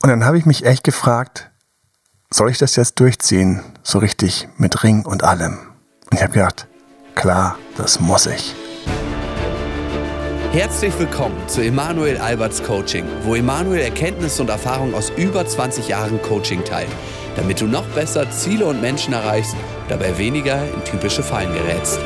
[0.00, 1.50] Und dann habe ich mich echt gefragt,
[2.30, 3.64] soll ich das jetzt durchziehen?
[3.82, 5.58] So richtig mit Ring und allem.
[6.04, 6.68] Und ich habe gedacht,
[7.16, 8.54] klar, das muss ich.
[10.52, 16.22] Herzlich willkommen zu Emanuel Alberts Coaching, wo Emanuel Erkenntnisse und Erfahrung aus über 20 Jahren
[16.22, 16.90] Coaching teilt,
[17.34, 19.56] damit du noch besser Ziele und Menschen erreichst,
[19.88, 21.98] dabei weniger in typische Fallen gerätst.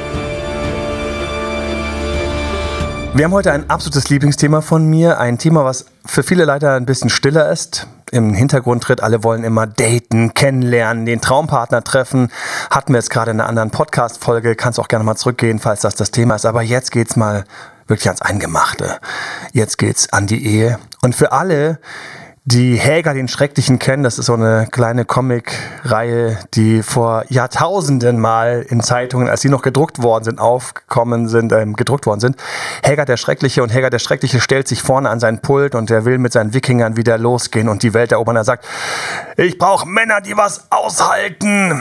[3.14, 5.20] Wir haben heute ein absolutes Lieblingsthema von mir.
[5.20, 7.86] Ein Thema, was für viele leider ein bisschen stiller ist.
[8.10, 12.32] Im Hintergrund tritt, alle wollen immer daten, kennenlernen, den Traumpartner treffen.
[12.70, 14.56] Hatten wir jetzt gerade in einer anderen Podcast-Folge.
[14.56, 16.46] Kannst auch gerne mal zurückgehen, falls das das Thema ist.
[16.46, 17.44] Aber jetzt geht's mal
[17.86, 18.98] wirklich ans Eingemachte.
[19.52, 20.78] Jetzt geht's an die Ehe.
[21.02, 21.80] Und für alle,
[22.44, 28.66] die Häger den Schrecklichen kennen, das ist so eine kleine Comic-Reihe, die vor Jahrtausenden mal
[28.68, 32.36] in Zeitungen, als sie noch gedruckt worden sind, aufgekommen sind, äh, gedruckt worden sind.
[32.82, 36.04] Häger der Schreckliche und Häger der Schreckliche stellt sich vorne an sein Pult und er
[36.04, 38.34] will mit seinen Wikingern wieder losgehen und die Welt erobern.
[38.34, 38.66] Er sagt,
[39.36, 41.80] ich brauche Männer, die was aushalten.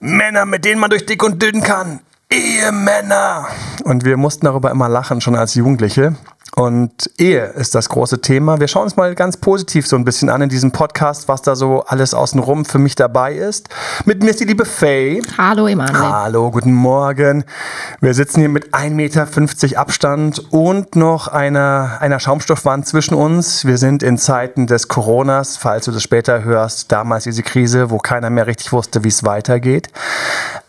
[0.00, 2.00] Männer, mit denen man durch dick und dünn kann.
[2.32, 3.46] Ehemänner.
[3.84, 6.16] Und wir mussten darüber immer lachen, schon als Jugendliche.
[6.56, 8.60] Und Ehe ist das große Thema.
[8.60, 11.56] Wir schauen uns mal ganz positiv so ein bisschen an in diesem Podcast, was da
[11.56, 13.68] so alles außenrum für mich dabei ist.
[14.04, 15.20] Mit mir ist die liebe Faye.
[15.36, 16.00] Hallo Emanuel.
[16.00, 17.44] Hallo, guten Morgen.
[18.00, 23.64] Wir sitzen hier mit 1,50 Meter Abstand und noch einer, einer Schaumstoffwand zwischen uns.
[23.64, 27.98] Wir sind in Zeiten des Coronas, falls du das später hörst, damals diese Krise, wo
[27.98, 29.88] keiner mehr richtig wusste, wie es weitergeht.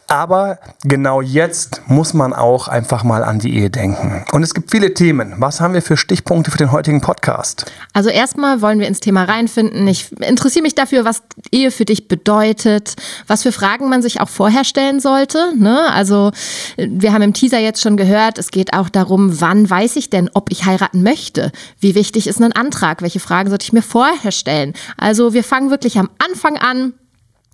[0.07, 4.23] Aber genau jetzt muss man auch einfach mal an die Ehe denken.
[4.31, 5.35] Und es gibt viele Themen.
[5.37, 7.65] Was haben wir für Stichpunkte für den heutigen Podcast?
[7.93, 9.87] Also erstmal wollen wir ins Thema reinfinden.
[9.87, 12.95] Ich interessiere mich dafür, was Ehe für dich bedeutet,
[13.25, 15.53] was für Fragen man sich auch vorher stellen sollte.
[15.57, 15.91] Ne?
[15.91, 16.31] Also
[16.77, 20.29] wir haben im Teaser jetzt schon gehört, es geht auch darum, wann weiß ich denn,
[20.33, 21.51] ob ich heiraten möchte?
[21.79, 23.01] Wie wichtig ist ein Antrag?
[23.01, 24.73] Welche Fragen sollte ich mir vorher stellen?
[24.97, 26.93] Also wir fangen wirklich am Anfang an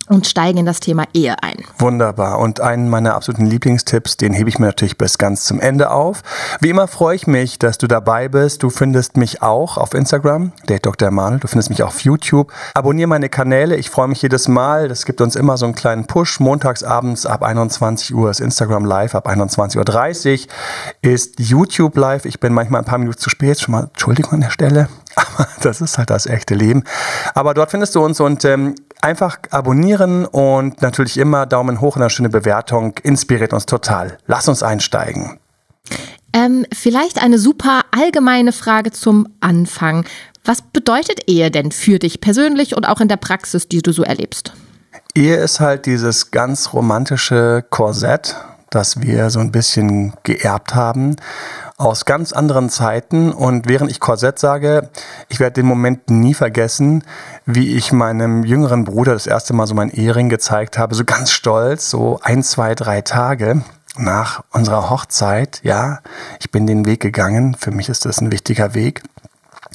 [0.10, 1.64] und steigen in das Thema Ehe ein.
[1.78, 2.40] Wunderbar.
[2.40, 6.22] Und einen meiner absoluten Lieblingstipps, den hebe ich mir natürlich bis ganz zum Ende auf.
[6.60, 8.64] Wie immer freue ich mich, dass du dabei bist.
[8.64, 11.08] Du findest mich auch auf Instagram, Date Dr.
[11.08, 11.40] Emanuel.
[11.40, 12.52] Du findest mich auf YouTube.
[12.74, 13.76] Abonniere meine Kanäle.
[13.76, 14.88] Ich freue mich jedes Mal.
[14.88, 16.40] Das gibt uns immer so einen kleinen Push.
[16.40, 19.16] Montags abends ab 21 Uhr ist Instagram live.
[19.16, 22.26] Ab 21.30 Uhr ist YouTube live.
[22.26, 23.60] Ich bin manchmal ein paar Minuten zu spät.
[23.60, 24.90] Schon mal Entschuldigung an der Stelle.
[25.16, 26.84] Aber das ist halt das echte Leben.
[27.34, 32.02] Aber dort findest du uns und ähm, einfach abonnieren und natürlich immer Daumen hoch und
[32.02, 32.96] eine schöne Bewertung.
[33.04, 34.18] Inspiriert uns total.
[34.28, 35.40] Lass uns einsteigen.
[36.34, 40.06] Ähm, vielleicht eine super allgemeine Frage zum Anfang.
[40.46, 44.04] Was bedeutet Ehe denn für dich persönlich und auch in der Praxis, die du so
[44.04, 44.54] erlebst?
[45.14, 48.36] Ehe ist halt dieses ganz romantische Korsett,
[48.70, 51.18] das wir so ein bisschen geerbt haben
[51.82, 53.34] aus ganz anderen Zeiten.
[53.34, 54.90] Und während ich Korsett sage,
[55.30, 57.04] ich werde den Moment nie vergessen,
[57.46, 61.32] wie ich meinem jüngeren Bruder das erste Mal so mein Ehering gezeigt habe, so ganz
[61.32, 63.64] stolz, so ein, zwei, drei Tage
[63.98, 65.60] nach unserer Hochzeit.
[65.64, 66.00] Ja,
[66.40, 67.56] ich bin den Weg gegangen.
[67.56, 69.02] Für mich ist das ein wichtiger Weg.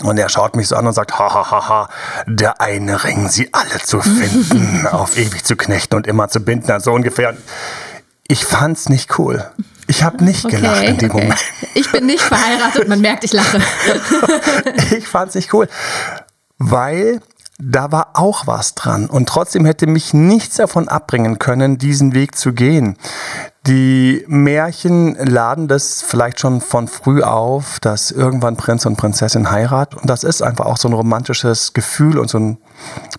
[0.05, 1.89] Und er schaut mich so an und sagt, ha, ha, ha, ha,
[2.27, 6.71] der eine Ring, sie alle zu finden, auf ewig zu knechten und immer zu binden,
[6.71, 7.35] also ungefähr.
[8.29, 9.51] Ich fand's nicht cool.
[9.89, 11.23] Ich habe nicht okay, gelacht in dem okay.
[11.23, 11.41] Moment.
[11.75, 13.61] Ich bin nicht verheiratet, man merkt, ich lache.
[14.97, 15.69] ich fand's nicht cool,
[16.59, 17.21] weil
[17.59, 19.07] da war auch was dran.
[19.07, 22.97] Und trotzdem hätte mich nichts davon abbringen können, diesen Weg zu gehen.
[23.67, 29.97] Die Märchen laden das vielleicht schon von früh auf, dass irgendwann Prinz und Prinzessin heiraten.
[29.97, 32.59] Und das ist einfach auch so ein romantisches Gefühl und so ein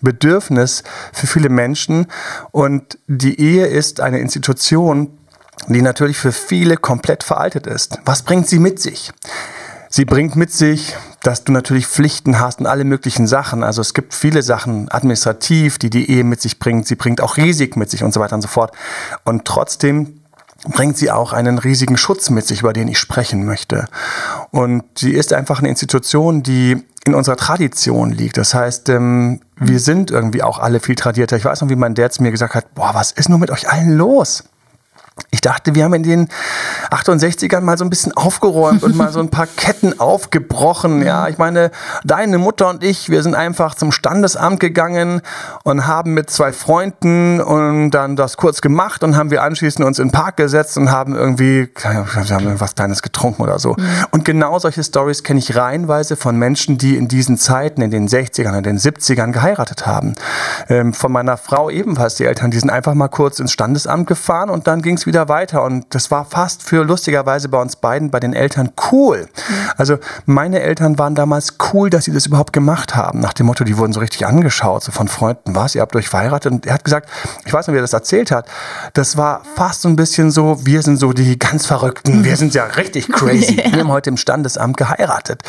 [0.00, 2.06] Bedürfnis für viele Menschen.
[2.52, 5.18] Und die Ehe ist eine Institution,
[5.66, 7.98] die natürlich für viele komplett veraltet ist.
[8.04, 9.12] Was bringt sie mit sich?
[9.90, 13.62] Sie bringt mit sich, dass du natürlich Pflichten hast und alle möglichen Sachen.
[13.62, 16.86] Also es gibt viele Sachen administrativ, die die Ehe mit sich bringt.
[16.86, 18.72] Sie bringt auch Risiken mit sich und so weiter und so fort.
[19.24, 20.20] Und trotzdem
[20.64, 23.86] bringt sie auch einen riesigen Schutz mit sich, über den ich sprechen möchte.
[24.50, 28.36] Und sie ist einfach eine Institution, die in unserer Tradition liegt.
[28.36, 31.36] Das heißt, ähm, wir sind irgendwie auch alle viel tradierter.
[31.36, 33.50] Ich weiß noch, wie mein Dad zu mir gesagt hat, boah, was ist nur mit
[33.50, 34.44] euch allen los?
[35.30, 36.28] Ich dachte, wir haben in den
[36.90, 41.04] 68ern mal so ein bisschen aufgeräumt und mal so ein paar Ketten aufgebrochen.
[41.04, 41.70] Ja, ich meine,
[42.04, 45.20] deine Mutter und ich, wir sind einfach zum Standesamt gegangen
[45.64, 49.98] und haben mit zwei Freunden und dann das kurz gemacht und haben wir anschließend uns
[49.98, 53.74] in den Park gesetzt und haben irgendwie, wir haben irgendwas Kleines getrunken oder so.
[53.78, 53.86] Mhm.
[54.10, 58.08] Und genau solche Stories kenne ich reihenweise von Menschen, die in diesen Zeiten, in den
[58.08, 60.14] 60ern, in den 70ern geheiratet haben.
[60.68, 64.50] Ähm, von meiner Frau ebenfalls die Eltern, die sind einfach mal kurz ins Standesamt gefahren
[64.50, 65.64] und dann ging es wieder weiter.
[65.64, 69.28] Und das war fast für lustigerweise bei uns beiden, bei den Eltern cool.
[69.76, 73.18] Also meine Eltern waren damals cool, dass sie das überhaupt gemacht haben.
[73.18, 76.08] Nach dem Motto, die wurden so richtig angeschaut, so von Freunden, was, ihr habt euch
[76.08, 76.52] verheiratet.
[76.52, 77.08] Und er hat gesagt,
[77.44, 78.46] ich weiß nicht, wie er das erzählt hat,
[78.94, 82.54] das war fast so ein bisschen so, wir sind so die ganz Verrückten, wir sind
[82.54, 83.56] ja richtig crazy.
[83.68, 85.42] Wir haben heute im Standesamt geheiratet.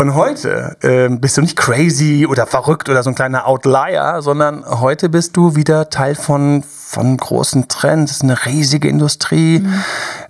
[0.00, 4.64] Und heute äh, bist du nicht crazy oder verrückt oder so ein kleiner Outlier, sondern
[4.64, 8.12] heute bist du wieder Teil von, von großen Trends.
[8.12, 9.58] Es ist eine riesige Industrie.
[9.58, 9.84] Mhm.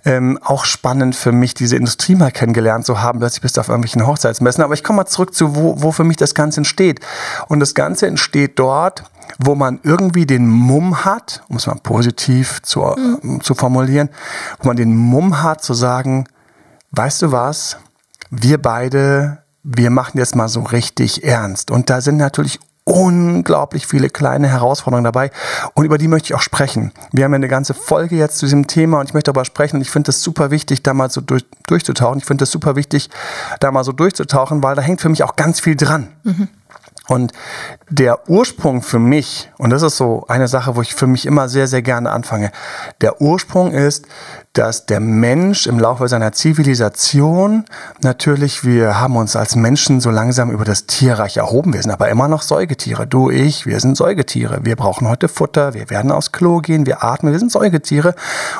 [0.05, 3.19] Ähm, auch spannend für mich, diese Industrie mal kennengelernt zu haben.
[3.19, 4.63] Plötzlich bist du auf irgendwelchen Hochzeitsmessen.
[4.63, 7.01] Aber ich komme mal zurück zu, wo, wo für mich das Ganze entsteht.
[7.47, 9.03] Und das Ganze entsteht dort,
[9.37, 12.79] wo man irgendwie den Mumm hat, um es mal positiv zu,
[13.21, 13.41] mhm.
[13.41, 14.09] zu formulieren,
[14.61, 16.25] wo man den Mumm hat zu sagen,
[16.89, 17.77] weißt du was,
[18.31, 21.69] wir beide wir machen jetzt mal so richtig ernst.
[21.69, 25.29] Und da sind natürlich unglaublich viele kleine Herausforderungen dabei
[25.75, 26.91] und über die möchte ich auch sprechen.
[27.11, 29.75] Wir haben ja eine ganze Folge jetzt zu diesem Thema und ich möchte darüber sprechen
[29.75, 32.17] und ich finde es super wichtig, da mal so durch, durchzutauchen.
[32.17, 33.11] Ich finde es super wichtig,
[33.59, 36.07] da mal so durchzutauchen, weil da hängt für mich auch ganz viel dran.
[36.23, 36.47] Mhm.
[37.07, 37.33] Und
[37.89, 41.47] der Ursprung für mich, und das ist so eine Sache, wo ich für mich immer
[41.47, 42.51] sehr, sehr gerne anfange,
[43.01, 44.07] der Ursprung ist,
[44.59, 47.63] dass der Mensch im Laufe seiner Zivilisation
[48.01, 51.71] natürlich, wir haben uns als Menschen so langsam über das Tierreich erhoben.
[51.71, 53.07] Wir sind aber immer noch Säugetiere.
[53.07, 54.59] Du, ich, wir sind Säugetiere.
[54.63, 58.15] Wir brauchen heute Futter, wir werden aufs Klo gehen, wir atmen, wir sind Säugetiere.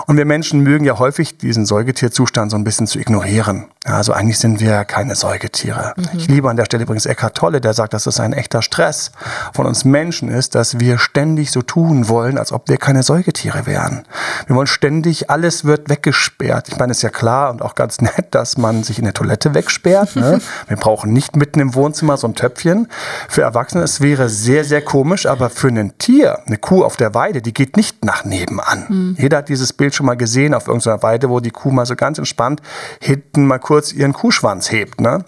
[0.08, 3.66] Und wir Menschen mögen ja häufig diesen Säugetierzustand so ein bisschen zu ignorieren.
[3.84, 5.96] Also eigentlich sind wir keine Säugetiere.
[5.98, 6.08] Mhm.
[6.18, 9.12] Ich liebe an der Stelle übrigens Eckhart Tolle, der sagt, dass es ein echter Stress
[9.54, 13.66] von uns Menschen ist, dass wir ständig so tun wollen, als ob wir keine Säugetiere
[13.66, 14.06] wären.
[14.48, 16.70] Wir wollen ständig, alles wird weggesperrt.
[16.70, 19.14] Ich meine, es ist ja klar und auch ganz nett, dass man sich in der
[19.14, 20.16] Toilette wegsperrt.
[20.16, 20.40] Ne?
[20.68, 22.88] Wir brauchen nicht mitten im Wohnzimmer so ein Töpfchen.
[23.28, 27.14] Für Erwachsene, es wäre sehr, sehr komisch, aber für ein Tier, eine Kuh auf der
[27.14, 28.86] Weide, die geht nicht nach nebenan.
[28.88, 29.16] Mhm.
[29.20, 31.96] Jeder hat dieses Bild schon mal gesehen auf irgendeiner Weide, wo die Kuh mal so
[31.96, 32.62] ganz entspannt
[33.02, 35.02] hinten mal kurz ihren Kuhschwanz hebt.
[35.02, 35.26] Ne?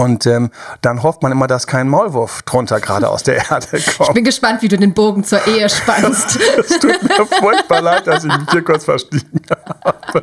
[0.00, 0.50] Und ähm,
[0.80, 4.08] dann hofft man immer, dass kein Maulwurf drunter gerade aus der Erde kommt.
[4.08, 6.38] Ich bin gespannt, wie du den Bogen zur Ehe spannst.
[6.58, 10.22] es tut mir furchtbar leid, dass ich mich hier kurz verstiegen habe.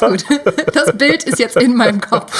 [0.00, 0.42] Alles gut.
[0.74, 2.30] Das Bild ist jetzt in meinem Kopf.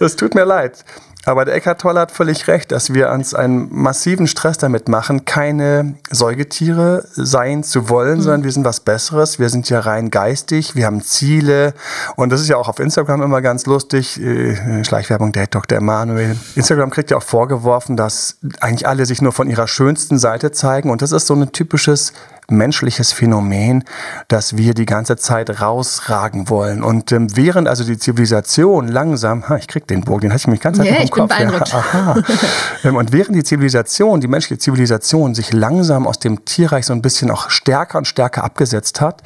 [0.00, 0.84] Es tut mir leid.
[1.24, 5.24] Aber der Eckhard Tolle hat völlig recht, dass wir uns einen massiven Stress damit machen,
[5.24, 8.22] keine Säugetiere sein zu wollen, mhm.
[8.22, 9.38] sondern wir sind was Besseres.
[9.38, 11.74] Wir sind ja rein geistig, wir haben Ziele.
[12.16, 14.20] Und das ist ja auch auf Instagram immer ganz lustig.
[14.20, 15.78] Äh, Schleichwerbung der Dr.
[15.78, 16.36] Emanuel.
[16.54, 20.90] Instagram kriegt ja auch vorgeworfen, dass eigentlich alle sich nur von ihrer schönsten Seite zeigen.
[20.90, 22.12] Und das ist so ein typisches
[22.48, 23.84] menschliches Phänomen,
[24.28, 26.82] dass wir die ganze Zeit rausragen wollen.
[26.82, 30.46] Und ähm, während also die Zivilisation langsam, ha, ich krieg den Bogen, den hatte ich
[30.48, 31.36] mich ganz yeah, im Kopf.
[31.36, 32.22] Bin ja, aha.
[32.84, 37.02] ähm, und während die Zivilisation, die menschliche Zivilisation sich langsam aus dem Tierreich so ein
[37.02, 39.22] bisschen auch stärker und stärker abgesetzt hat,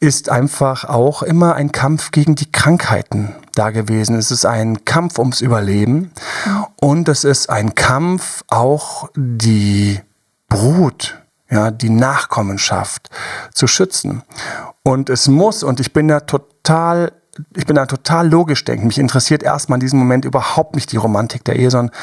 [0.00, 4.14] ist einfach auch immer ein Kampf gegen die Krankheiten da gewesen.
[4.16, 6.12] Es ist ein Kampf ums Überleben
[6.76, 10.00] und es ist ein Kampf auch die
[10.48, 11.18] Brut
[11.50, 13.10] ja, die Nachkommenschaft
[13.54, 14.22] zu schützen.
[14.82, 17.12] Und es muss, und ich bin da total
[17.54, 18.88] ich bin da total logisch denken.
[18.88, 21.94] Mich interessiert erstmal in diesem Moment überhaupt nicht die Romantik der Ehe, sondern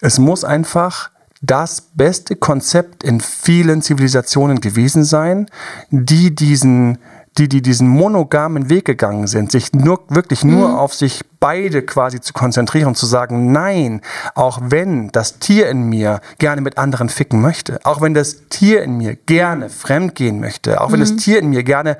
[0.00, 1.10] es muss einfach
[1.40, 5.46] das beste Konzept in vielen Zivilisationen gewesen sein,
[5.90, 6.98] die diesen
[7.38, 10.74] die, die diesen monogamen Weg gegangen sind, sich nur, wirklich nur mhm.
[10.74, 14.00] auf sich beide quasi zu konzentrieren und zu sagen, nein,
[14.34, 18.82] auch wenn das Tier in mir gerne mit anderen ficken möchte, auch wenn das Tier
[18.82, 21.18] in mir gerne fremd gehen möchte, auch wenn das mhm.
[21.18, 21.96] Tier in mir gerne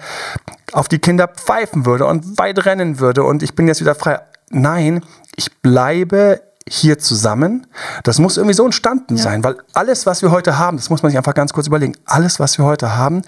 [0.73, 4.21] auf die Kinder pfeifen würde und weit rennen würde und ich bin jetzt wieder frei.
[4.51, 5.03] Nein,
[5.37, 7.67] ich bleibe hier zusammen.
[8.03, 9.23] Das muss irgendwie so entstanden ja.
[9.23, 11.95] sein, weil alles, was wir heute haben, das muss man sich einfach ganz kurz überlegen,
[12.05, 13.23] alles, was wir heute haben,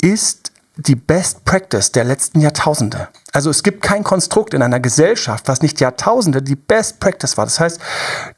[0.00, 3.08] ist die Best Practice der letzten Jahrtausende.
[3.32, 7.44] Also es gibt kein Konstrukt in einer Gesellschaft, was nicht Jahrtausende die Best Practice war.
[7.44, 7.80] Das heißt,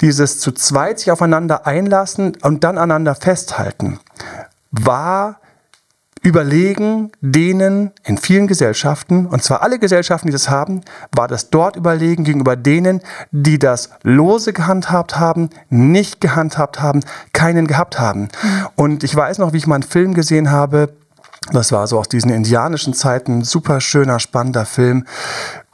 [0.00, 4.00] dieses zu zweit sich aufeinander einlassen und dann aneinander festhalten,
[4.70, 5.40] war
[6.22, 10.82] überlegen denen in vielen Gesellschaften, und zwar alle Gesellschaften, die das haben,
[11.12, 17.00] war das dort überlegen gegenüber denen, die das lose gehandhabt haben, nicht gehandhabt haben,
[17.32, 18.22] keinen gehabt haben.
[18.22, 18.66] Mhm.
[18.76, 20.94] Und ich weiß noch, wie ich mal einen Film gesehen habe,
[21.52, 25.06] das war so aus diesen indianischen Zeiten, super schöner, spannender Film.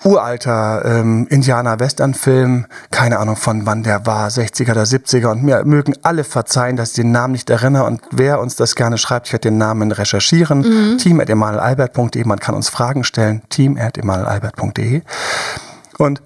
[0.05, 5.27] Uralter ähm, Indianer-Western-Film, keine Ahnung von wann der war, 60er oder 70er.
[5.27, 7.85] Und mir mögen alle verzeihen, dass ich den Namen nicht erinnere.
[7.85, 10.61] Und wer uns das gerne schreibt, ich werde den Namen recherchieren.
[10.61, 10.99] Mhm.
[10.99, 13.43] Team at emanuelalbert.de, man kann uns Fragen stellen.
[13.49, 15.03] Team at emanuelalbert.de.
[15.99, 16.23] Und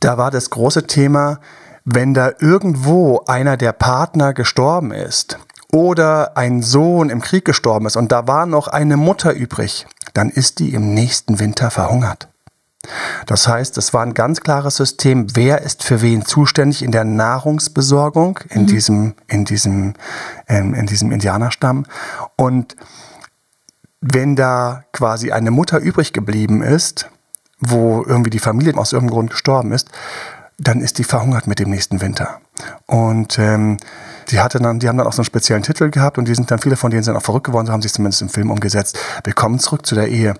[0.00, 1.38] da war das große Thema,
[1.84, 5.38] wenn da irgendwo einer der Partner gestorben ist,
[5.72, 10.30] oder ein Sohn im Krieg gestorben ist und da war noch eine Mutter übrig, dann
[10.30, 12.28] ist die im nächsten Winter verhungert.
[13.26, 17.04] Das heißt, es war ein ganz klares System, wer ist für wen zuständig in der
[17.04, 18.66] Nahrungsbesorgung in mhm.
[18.66, 19.94] diesem, in diesem,
[20.48, 21.84] ähm, in diesem Indianerstamm.
[22.36, 22.76] Und
[24.00, 27.10] wenn da quasi eine Mutter übrig geblieben ist,
[27.60, 29.88] wo irgendwie die Familie aus irgendeinem Grund gestorben ist,
[30.58, 32.40] dann ist die verhungert mit dem nächsten Winter.
[32.86, 33.76] Und ähm,
[34.28, 36.50] die, hatte dann, die haben dann auch so einen speziellen Titel gehabt und die sind
[36.50, 38.50] dann, viele von denen sind auch verrückt geworden, so haben sie es zumindest im Film
[38.50, 38.98] umgesetzt.
[39.24, 40.34] Wir kommen zurück zu der Ehe.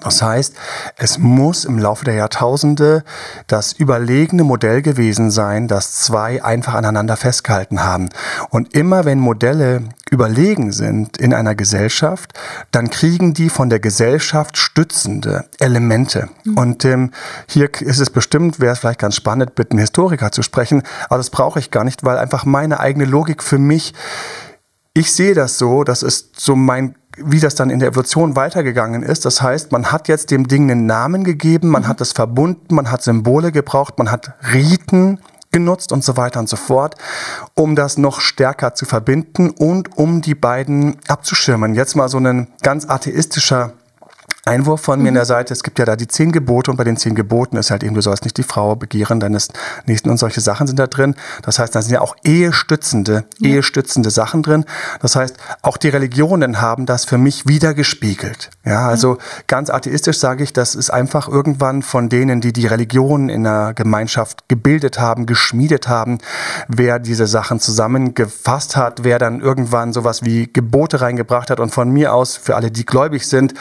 [0.00, 0.54] Das heißt,
[0.96, 3.04] es muss im Laufe der Jahrtausende
[3.46, 8.08] das überlegene Modell gewesen sein, dass zwei einfach aneinander festgehalten haben.
[8.50, 12.32] Und immer wenn Modelle überlegen sind in einer Gesellschaft,
[12.70, 16.28] dann kriegen die von der Gesellschaft stützende Elemente.
[16.44, 16.58] Mhm.
[16.58, 17.10] Und ähm,
[17.48, 21.18] hier ist es bestimmt, wäre es vielleicht ganz spannend, mit einem Historiker zu sprechen, aber
[21.18, 23.94] das brauche ich gar nicht, weil einfach meine eigene Logik für mich,
[24.94, 29.02] ich sehe das so, das ist so mein wie das dann in der Evolution weitergegangen
[29.02, 29.24] ist.
[29.24, 31.88] Das heißt, man hat jetzt dem Ding einen Namen gegeben, man mhm.
[31.88, 35.18] hat es verbunden, man hat Symbole gebraucht, man hat Riten
[35.50, 36.96] genutzt und so weiter und so fort,
[37.54, 41.74] um das noch stärker zu verbinden und um die beiden abzuschirmen.
[41.74, 43.72] Jetzt mal so ein ganz atheistischer
[44.46, 45.08] Einwurf von mir mhm.
[45.08, 47.56] an der Seite, es gibt ja da die zehn Gebote und bei den zehn Geboten
[47.56, 49.48] ist halt eben, du sollst nicht die Frau begehren, deines
[49.86, 51.16] Nächsten und solche Sachen sind da drin.
[51.42, 53.50] Das heißt, da sind ja auch ehestützende, ja.
[53.50, 54.64] ehestützende Sachen drin.
[55.00, 58.50] Das heißt, auch die Religionen haben das für mich wieder gespiegelt.
[58.64, 59.18] Ja, also mhm.
[59.48, 63.72] ganz atheistisch sage ich, das ist einfach irgendwann von denen, die die Religion in der
[63.74, 66.18] Gemeinschaft gebildet haben, geschmiedet haben,
[66.68, 71.90] wer diese Sachen zusammengefasst hat, wer dann irgendwann sowas wie Gebote reingebracht hat und von
[71.90, 73.54] mir aus, für alle, die gläubig sind,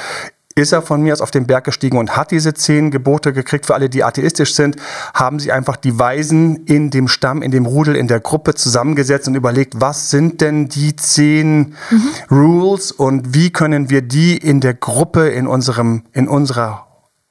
[0.57, 3.65] ist er von mir aus auf den Berg gestiegen und hat diese zehn Gebote gekriegt.
[3.65, 4.77] Für alle, die atheistisch sind,
[5.13, 9.27] haben sie einfach die Weisen in dem Stamm, in dem Rudel, in der Gruppe zusammengesetzt
[9.27, 12.09] und überlegt, was sind denn die zehn mhm.
[12.31, 16.88] Rules und wie können wir die in der Gruppe, in unserem, in unserer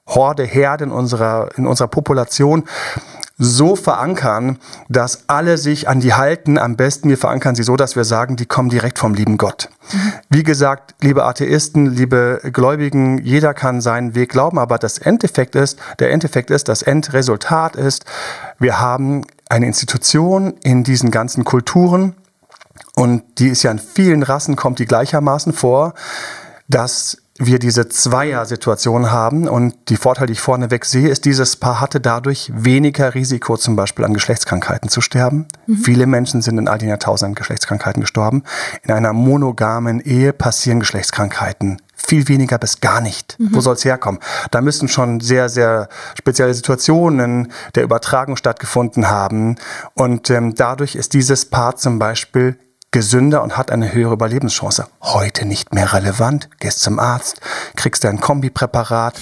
[0.07, 2.65] Horde, Herde, in unserer, in unserer Population
[3.37, 6.57] so verankern, dass alle sich an die halten.
[6.57, 9.69] Am besten wir verankern sie so, dass wir sagen, die kommen direkt vom lieben Gott.
[10.31, 15.79] Wie gesagt, liebe Atheisten, liebe Gläubigen, jeder kann seinen Weg glauben, aber das Endeffekt ist,
[15.99, 18.05] der Endeffekt ist, das Endresultat ist,
[18.59, 22.15] wir haben eine Institution in diesen ganzen Kulturen
[22.95, 25.95] und die ist ja in vielen Rassen, kommt die gleichermaßen vor,
[26.69, 31.81] dass wir diese Zweier-Situation haben und die Vorteile, die ich vorneweg sehe, ist, dieses Paar
[31.81, 35.47] hatte dadurch weniger Risiko, zum Beispiel an Geschlechtskrankheiten zu sterben.
[35.67, 35.77] Mhm.
[35.79, 38.45] Viele Menschen sind in all den Jahrtausenden an Geschlechtskrankheiten gestorben.
[38.85, 43.37] In einer monogamen Ehe passieren Geschlechtskrankheiten viel weniger bis gar nicht.
[43.39, 43.49] Mhm.
[43.53, 44.21] Wo soll es herkommen?
[44.51, 49.57] Da müssen schon sehr, sehr spezielle Situationen der Übertragung stattgefunden haben.
[49.95, 52.59] Und ähm, dadurch ist dieses Paar zum Beispiel
[52.95, 54.87] gesünder und hat eine höhere Überlebenschance.
[55.03, 56.49] Heute nicht mehr relevant.
[56.61, 57.41] Gehst zum Arzt,
[57.75, 59.21] kriegst dein Kombipräparat.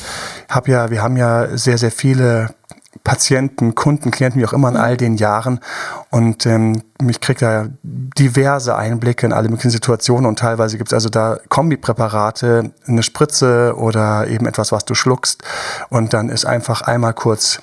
[0.50, 2.54] Hab ja, wir haben ja sehr, sehr viele
[3.02, 5.58] Patienten, Kunden, Klienten, wie auch immer in all den Jahren.
[6.10, 10.94] Und ähm, ich kriege da diverse Einblicke in alle möglichen Situationen und teilweise gibt es
[10.94, 15.42] also da Kombipräparate, eine Spritze oder eben etwas, was du schluckst.
[15.88, 17.62] Und dann ist einfach einmal kurz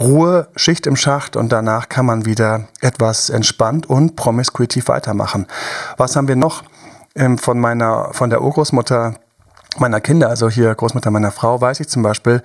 [0.00, 5.46] Ruhe, Schicht im Schacht und danach kann man wieder etwas entspannt und promiskuitiv weitermachen.
[5.96, 6.62] Was haben wir noch
[7.14, 9.14] ähm, von meiner, von der Urgroßmutter
[9.76, 12.42] meiner Kinder, also hier Großmutter meiner Frau, weiß ich zum Beispiel,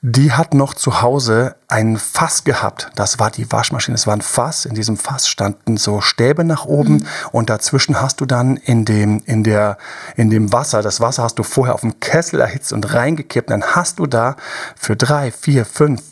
[0.00, 2.90] die hat noch zu Hause ein Fass gehabt.
[2.96, 3.94] Das war die Waschmaschine.
[3.94, 4.64] Es war ein Fass.
[4.64, 7.06] In diesem Fass standen so Stäbe nach oben mhm.
[7.30, 9.78] und dazwischen hast du dann in dem, in der,
[10.16, 13.50] in dem Wasser, das Wasser hast du vorher auf dem Kessel erhitzt und reingekippt.
[13.50, 14.36] Dann hast du da
[14.76, 16.02] für drei, vier, fünf,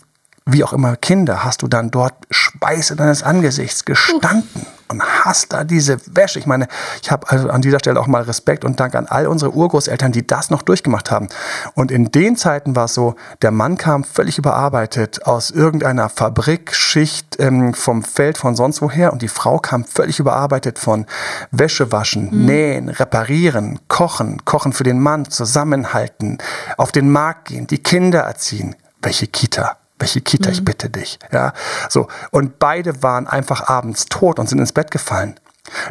[0.47, 5.65] wie auch immer Kinder, hast du dann dort Speise deines Angesichts gestanden und hast da
[5.65, 6.39] diese Wäsche.
[6.39, 6.67] Ich meine,
[7.01, 10.13] ich habe also an dieser Stelle auch mal Respekt und Dank an all unsere Urgroßeltern,
[10.13, 11.29] die das noch durchgemacht haben.
[11.75, 17.37] Und in den Zeiten war es so, der Mann kam völlig überarbeitet aus irgendeiner Fabrikschicht
[17.39, 21.07] ähm, vom Feld von sonst woher und die Frau kam völlig überarbeitet von
[21.53, 22.45] Wäsche waschen, mhm.
[22.47, 26.39] nähen, reparieren, kochen, kochen für den Mann, zusammenhalten,
[26.77, 28.75] auf den Markt gehen, die Kinder erziehen.
[29.03, 29.80] Welche Kita?
[30.00, 30.54] Welche Kita, mhm.
[30.54, 31.19] ich bitte dich.
[31.30, 31.52] Ja,
[31.88, 32.09] so.
[32.30, 35.38] Und beide waren einfach abends tot und sind ins Bett gefallen.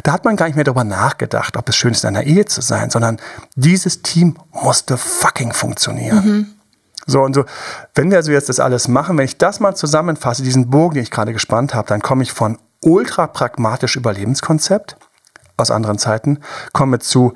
[0.02, 2.44] Da hat man gar nicht mehr darüber nachgedacht, ob es schön ist, in einer Ehe
[2.44, 3.18] zu sein, sondern
[3.54, 6.24] dieses Team musste fucking funktionieren.
[6.24, 6.46] Mhm.
[7.06, 7.44] So und so,
[7.94, 11.02] wenn wir also jetzt das alles machen, wenn ich das mal zusammenfasse, diesen Bogen, den
[11.02, 14.96] ich gerade gespannt habe, dann komme ich von ultra pragmatisch Überlebenskonzept
[15.56, 16.40] aus anderen Zeiten,
[16.72, 17.32] komme zu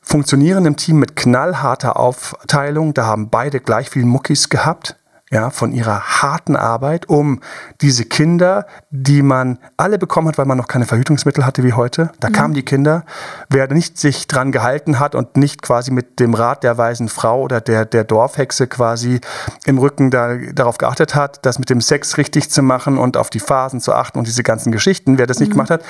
[0.00, 2.94] funktionierendem Team mit knallharter Aufteilung.
[2.94, 4.99] Da haben beide gleich viel Muckis gehabt
[5.32, 7.40] ja, von ihrer harten Arbeit, um
[7.80, 12.10] diese Kinder, die man alle bekommen hat, weil man noch keine Verhütungsmittel hatte wie heute.
[12.18, 12.32] Da mhm.
[12.32, 13.04] kamen die Kinder.
[13.48, 17.42] Wer nicht sich dran gehalten hat und nicht quasi mit dem Rat der weisen Frau
[17.42, 19.20] oder der, der Dorfhexe quasi
[19.66, 23.30] im Rücken da, darauf geachtet hat, das mit dem Sex richtig zu machen und auf
[23.30, 25.52] die Phasen zu achten und diese ganzen Geschichten, wer das nicht mhm.
[25.52, 25.84] gemacht hat.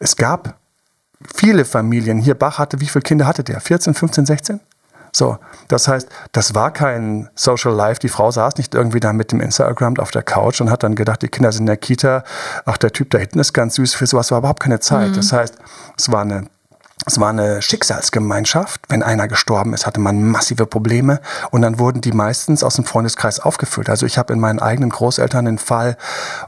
[0.00, 0.58] Es gab
[1.34, 2.18] viele Familien.
[2.18, 3.60] Hier Bach hatte, wie viele Kinder hatte der?
[3.62, 4.60] 14, 15, 16?
[5.16, 8.00] So, das heißt, das war kein Social Life.
[8.00, 10.94] Die Frau saß nicht irgendwie da mit dem Instagram auf der Couch und hat dann
[10.94, 12.22] gedacht, die Kinder sind in der Kita.
[12.66, 13.94] Ach, der Typ da hinten ist ganz süß.
[13.94, 15.12] Für sowas war überhaupt keine Zeit.
[15.12, 15.14] Mhm.
[15.14, 15.54] Das heißt,
[15.96, 16.48] es war eine
[17.06, 18.82] es war eine Schicksalsgemeinschaft.
[18.88, 21.20] Wenn einer gestorben ist, hatte man massive Probleme
[21.50, 23.88] und dann wurden die meistens aus dem Freundeskreis aufgefüllt.
[23.88, 25.96] Also ich habe in meinen eigenen Großeltern den Fall,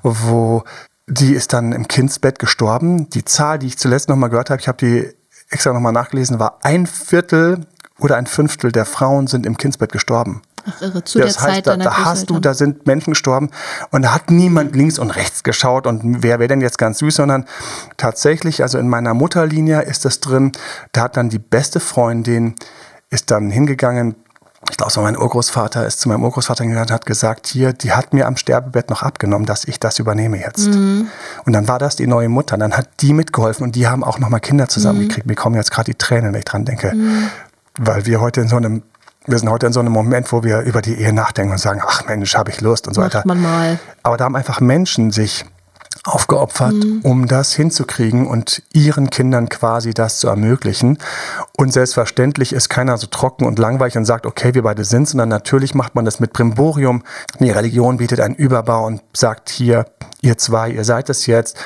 [0.02, 0.64] wo
[1.06, 3.08] die ist dann im Kindsbett gestorben.
[3.10, 5.10] Die Zahl, die ich zuletzt nochmal gehört habe, ich habe die
[5.48, 7.66] extra nochmal nachgelesen, war ein Viertel
[7.98, 10.42] oder ein Fünftel der Frauen sind im Kindsbett gestorben.
[10.66, 11.04] Ach, irre.
[11.04, 13.50] Zu das der heißt, Zeit da, da hast du, da sind Menschen gestorben
[13.90, 17.16] und da hat niemand links und rechts geschaut und wer wäre denn jetzt ganz süß,
[17.16, 17.46] sondern
[17.96, 20.52] tatsächlich, also in meiner Mutterlinie ist das drin,
[20.92, 22.54] da hat dann die beste Freundin,
[23.10, 24.16] ist dann hingegangen,
[24.70, 27.92] ich glaube, so mein Urgroßvater ist zu meinem Urgroßvater gegangen und hat gesagt, hier, die
[27.92, 30.66] hat mir am Sterbebett noch abgenommen, dass ich das übernehme jetzt.
[30.66, 31.08] Mhm.
[31.46, 32.58] Und dann war das die neue Mutter.
[32.58, 35.26] Dann hat die mitgeholfen und die haben auch nochmal Kinder zusammengekriegt.
[35.26, 35.30] Mhm.
[35.30, 36.92] Mir kommen jetzt gerade die Tränen, wenn ich dran denke.
[36.92, 37.30] Mhm
[37.78, 38.82] weil wir heute in so einem
[39.26, 41.82] wir sind heute in so einem Moment, wo wir über die Ehe nachdenken und sagen,
[41.86, 43.26] ach Mensch, habe ich Lust und so Macht weiter.
[43.26, 43.78] Man mal.
[44.02, 45.44] Aber da haben einfach Menschen sich
[46.04, 47.00] aufgeopfert, mhm.
[47.02, 50.98] um das hinzukriegen und ihren Kindern quasi das zu ermöglichen.
[51.56, 55.28] Und selbstverständlich ist keiner so trocken und langweilig und sagt, okay, wir beide sind, sondern
[55.28, 57.02] natürlich macht man das mit Brimborium.
[57.40, 59.86] Die Religion bietet einen Überbau und sagt hier,
[60.20, 61.56] ihr zwei, ihr seid es jetzt.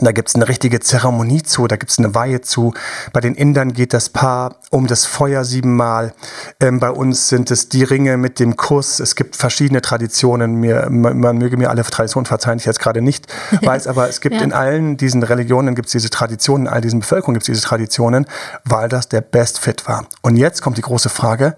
[0.00, 2.72] Da gibt es eine richtige Zeremonie zu, da gibt es eine Weihe zu.
[3.12, 6.14] Bei den Indern geht das Paar um das Feuer siebenmal.
[6.60, 9.00] Ähm, bei uns sind es die Ringe mit dem Kuss.
[9.00, 10.54] Es gibt verschiedene Traditionen.
[10.54, 13.26] Mir, man, man möge mir alle Traditionen verzeihen, ich jetzt gerade nicht
[13.62, 14.40] weiß, aber es gibt ja.
[14.40, 17.66] in allen diesen Religionen gibt es diese Traditionen, in all diesen Bevölkerungen gibt es diese
[17.66, 18.26] Traditionen,
[18.64, 20.06] weil das der Best Fit war.
[20.22, 21.54] Und jetzt kommt die große Frage,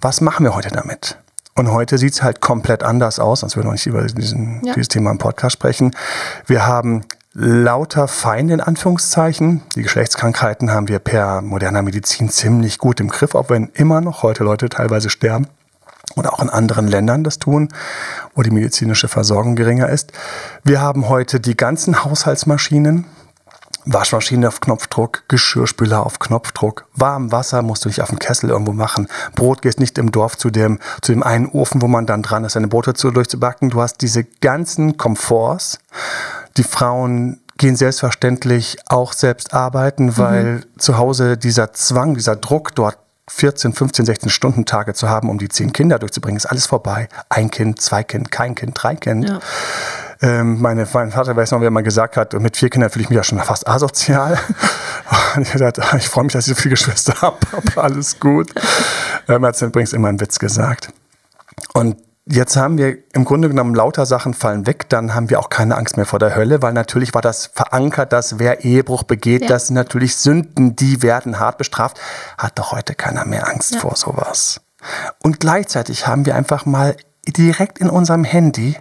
[0.00, 1.18] was machen wir heute damit?
[1.56, 4.72] Und heute sieht es halt komplett anders aus, sonst würden wir nicht über diesen, ja.
[4.72, 5.94] dieses Thema im Podcast sprechen.
[6.46, 7.02] Wir haben
[7.34, 9.62] lauter Feinde in Anführungszeichen.
[9.74, 14.22] Die Geschlechtskrankheiten haben wir per moderner Medizin ziemlich gut im Griff, auch wenn immer noch
[14.22, 15.46] heute Leute teilweise sterben
[16.16, 17.68] oder auch in anderen Ländern das tun,
[18.34, 20.12] wo die medizinische Versorgung geringer ist.
[20.62, 23.06] Wir haben heute die ganzen Haushaltsmaschinen,
[23.86, 28.72] Waschmaschine auf Knopfdruck, Geschirrspüler auf Knopfdruck, warm Wasser musst du nicht auf dem Kessel irgendwo
[28.72, 29.08] machen.
[29.34, 32.44] Brot gehst nicht im Dorf zu dem, zu dem einen Ofen, wo man dann dran
[32.44, 33.70] ist, deine Brote zu, durchzubacken.
[33.70, 35.78] Du hast diese ganzen Komforts
[36.56, 40.78] die Frauen gehen selbstverständlich auch selbst arbeiten, weil mhm.
[40.78, 42.98] zu Hause dieser Zwang, dieser Druck dort
[43.30, 47.08] 14, 15, 16 Stunden Tage zu haben, um die zehn Kinder durchzubringen, ist alles vorbei.
[47.28, 49.28] Ein Kind, zwei Kind, kein Kind, drei Kind.
[49.28, 49.38] Ja.
[50.20, 53.04] Ähm, meine, mein Vater weiß noch, wie er mal gesagt hat, mit vier Kindern fühle
[53.04, 54.38] ich mich ja schon fast asozial.
[55.40, 58.52] ich, ich freue mich, dass ich so viele Geschwister habe, aber alles gut.
[59.28, 60.88] Ähm, er hat übrigens immer einen Witz gesagt.
[61.74, 65.48] Und Jetzt haben wir im Grunde genommen lauter Sachen fallen weg, dann haben wir auch
[65.48, 69.42] keine Angst mehr vor der Hölle, weil natürlich war das verankert, dass wer Ehebruch begeht,
[69.42, 69.48] ja.
[69.48, 71.98] das sind natürlich Sünden, die werden hart bestraft.
[72.38, 73.80] Hat doch heute keiner mehr Angst ja.
[73.80, 74.60] vor sowas.
[75.22, 78.76] Und gleichzeitig haben wir einfach mal direkt in unserem Handy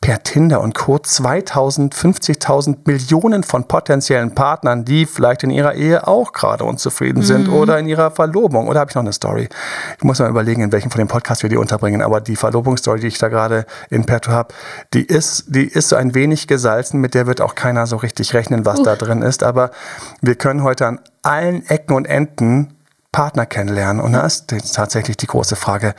[0.00, 0.98] per Tinder und Co.
[0.98, 7.48] 2000, 50.000 Millionen von potenziellen Partnern, die vielleicht in ihrer Ehe auch gerade unzufrieden sind
[7.48, 7.54] mhm.
[7.54, 8.68] oder in ihrer Verlobung.
[8.68, 9.48] Oder habe ich noch eine Story?
[9.96, 12.00] Ich muss mal überlegen, in welchem von den Podcasts wir die unterbringen.
[12.00, 14.54] Aber die Verlobungsstory, die ich da gerade in petto habe,
[14.94, 17.00] die ist, die ist so ein wenig gesalzen.
[17.00, 18.84] Mit der wird auch keiner so richtig rechnen, was uh.
[18.84, 19.42] da drin ist.
[19.42, 19.72] Aber
[20.20, 22.74] wir können heute an allen Ecken und Enden
[23.10, 24.00] Partner kennenlernen.
[24.00, 25.94] Und da ist tatsächlich die große Frage,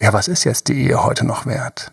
[0.00, 1.92] ja, was ist jetzt die Ehe heute noch wert?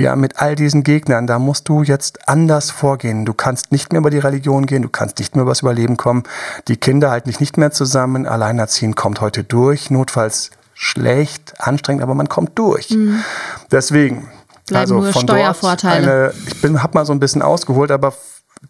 [0.00, 3.24] Ja, mit all diesen Gegnern, da musst du jetzt anders vorgehen.
[3.24, 5.96] Du kannst nicht mehr über die Religion gehen, du kannst nicht mehr über das Überleben
[5.96, 6.22] kommen.
[6.68, 8.24] Die Kinder halten dich nicht mehr zusammen.
[8.24, 12.90] Alleinerziehen kommt heute durch, notfalls schlecht, anstrengend, aber man kommt durch.
[12.90, 13.24] Mhm.
[13.72, 14.28] Deswegen,
[14.68, 16.30] Bleiben also nur von Steuervorteile.
[16.30, 18.14] Eine, ich bin, hab mal so ein bisschen ausgeholt, aber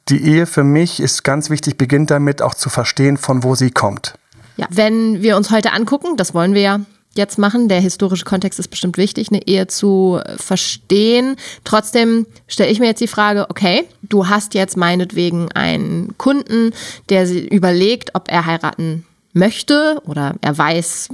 [0.09, 3.71] die Ehe für mich ist ganz wichtig, beginnt damit auch zu verstehen, von wo sie
[3.71, 4.15] kommt.
[4.57, 6.81] Ja, wenn wir uns heute angucken, das wollen wir ja
[7.19, 7.69] jetzt machen.
[7.69, 11.37] Der historische Kontext ist bestimmt wichtig, eine Ehe zu verstehen.
[11.65, 16.73] Trotzdem stelle ich mir jetzt die Frage, okay, du hast jetzt meinetwegen einen Kunden,
[17.11, 19.05] der überlegt, ob er heiraten
[19.35, 21.11] möchte oder er weiß,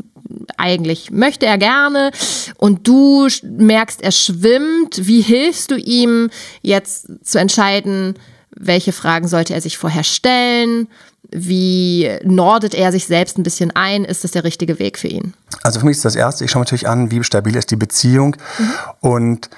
[0.56, 2.10] eigentlich möchte er gerne
[2.56, 5.06] und du merkst, er schwimmt.
[5.06, 6.30] Wie hilfst du ihm
[6.62, 8.14] jetzt zu entscheiden,
[8.50, 10.88] welche Fragen sollte er sich vorher stellen?
[11.30, 14.04] Wie nordet er sich selbst ein bisschen ein?
[14.04, 15.34] Ist das der richtige Weg für ihn?
[15.62, 18.36] Also für mich ist das Erste, ich schaue natürlich an, wie stabil ist die Beziehung
[18.58, 18.72] mhm.
[19.00, 19.50] und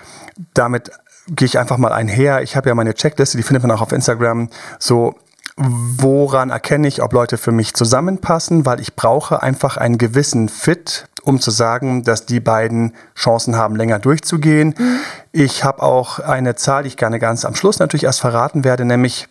[0.54, 0.90] damit
[1.28, 2.42] gehe ich einfach mal einher.
[2.42, 4.48] Ich habe ja meine Checkliste, die findet man auch auf Instagram.
[4.78, 5.14] So,
[5.56, 8.66] woran erkenne ich, ob Leute für mich zusammenpassen?
[8.66, 13.74] Weil ich brauche einfach einen gewissen Fit, um zu sagen, dass die beiden Chancen haben,
[13.76, 14.74] länger durchzugehen.
[14.78, 14.98] Mhm.
[15.32, 18.84] Ich habe auch eine Zahl, die ich gerne ganz am Schluss natürlich erst verraten werde,
[18.84, 19.26] nämlich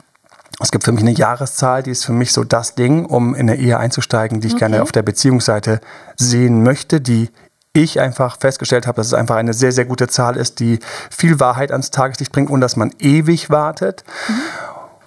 [0.60, 3.50] es gibt für mich eine Jahreszahl, die ist für mich so das Ding, um in
[3.50, 4.62] eine Ehe einzusteigen, die ich okay.
[4.62, 5.82] gerne auf der Beziehungsseite
[6.16, 7.30] sehen möchte, die
[7.74, 10.80] ich einfach festgestellt habe, dass es einfach eine sehr, sehr gute Zahl ist, die
[11.12, 14.06] viel Wahrheit ans Tageslicht bringt und dass man ewig wartet.
[14.30, 14.34] Mhm.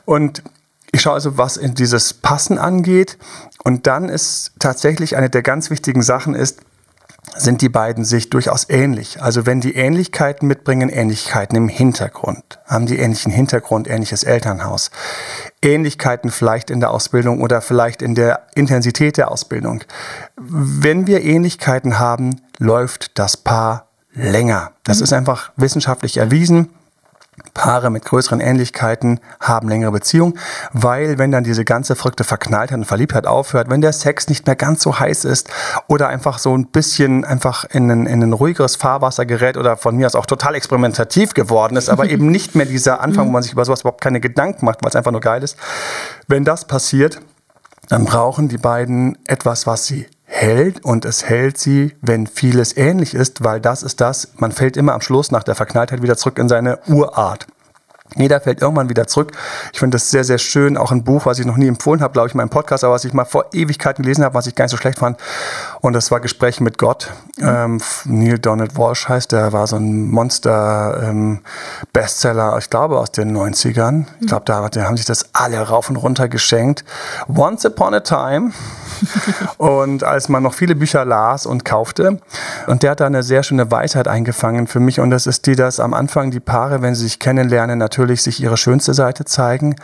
[0.04, 0.42] Und
[0.92, 3.18] ich schaue also, was in dieses Passen angeht.
[3.64, 6.60] Und dann ist tatsächlich eine der ganz wichtigen Sachen ist,
[7.38, 9.22] sind die beiden sich durchaus ähnlich.
[9.22, 14.90] Also wenn die Ähnlichkeiten mitbringen, Ähnlichkeiten im Hintergrund, haben die ähnlichen Hintergrund, ähnliches Elternhaus,
[15.62, 19.84] Ähnlichkeiten vielleicht in der Ausbildung oder vielleicht in der Intensität der Ausbildung.
[20.36, 24.72] Wenn wir Ähnlichkeiten haben, läuft das Paar länger.
[24.84, 25.04] Das mhm.
[25.04, 26.70] ist einfach wissenschaftlich erwiesen.
[27.54, 30.38] Paare mit größeren Ähnlichkeiten haben längere Beziehungen,
[30.72, 34.56] weil wenn dann diese ganze verrückte Verknalltheit und Verliebtheit aufhört, wenn der Sex nicht mehr
[34.56, 35.50] ganz so heiß ist
[35.86, 39.96] oder einfach so ein bisschen einfach in ein, in ein ruhigeres Fahrwasser gerät oder von
[39.96, 43.42] mir aus auch total experimentativ geworden ist, aber eben nicht mehr dieser Anfang, wo man
[43.42, 45.56] sich über sowas überhaupt keine Gedanken macht, weil es einfach nur geil ist.
[46.26, 47.20] Wenn das passiert,
[47.88, 50.06] dann brauchen die beiden etwas, was sie
[50.40, 54.76] hält und es hält sie, wenn vieles ähnlich ist, weil das ist das, man fällt
[54.76, 57.46] immer am Schluss nach der Verknalltheit wieder zurück in seine Urart.
[58.16, 59.32] Jeder fällt irgendwann wieder zurück.
[59.72, 60.78] Ich finde das sehr, sehr schön.
[60.78, 62.94] Auch ein Buch, was ich noch nie empfohlen habe, glaube ich, in meinem Podcast, aber
[62.94, 65.18] was ich mal vor Ewigkeiten gelesen habe, was ich gar nicht so schlecht fand.
[65.80, 67.12] Und das war Gespräche mit Gott.
[67.40, 73.36] Ähm, Neil Donald Walsh heißt, der war so ein Monster-Bestseller, ähm, ich glaube, aus den
[73.36, 74.06] 90ern.
[74.20, 76.84] Ich glaube, da haben sich das alle rauf und runter geschenkt.
[77.28, 78.50] Once Upon a Time.
[79.58, 82.20] und als man noch viele Bücher las und kaufte.
[82.66, 84.98] Und der hat da eine sehr schöne Weisheit eingefangen für mich.
[84.98, 88.22] Und das ist die, dass am Anfang die Paare, wenn sie sich kennenlernen, natürlich natürlich
[88.22, 89.76] sich ihre schönste Seite zeigen.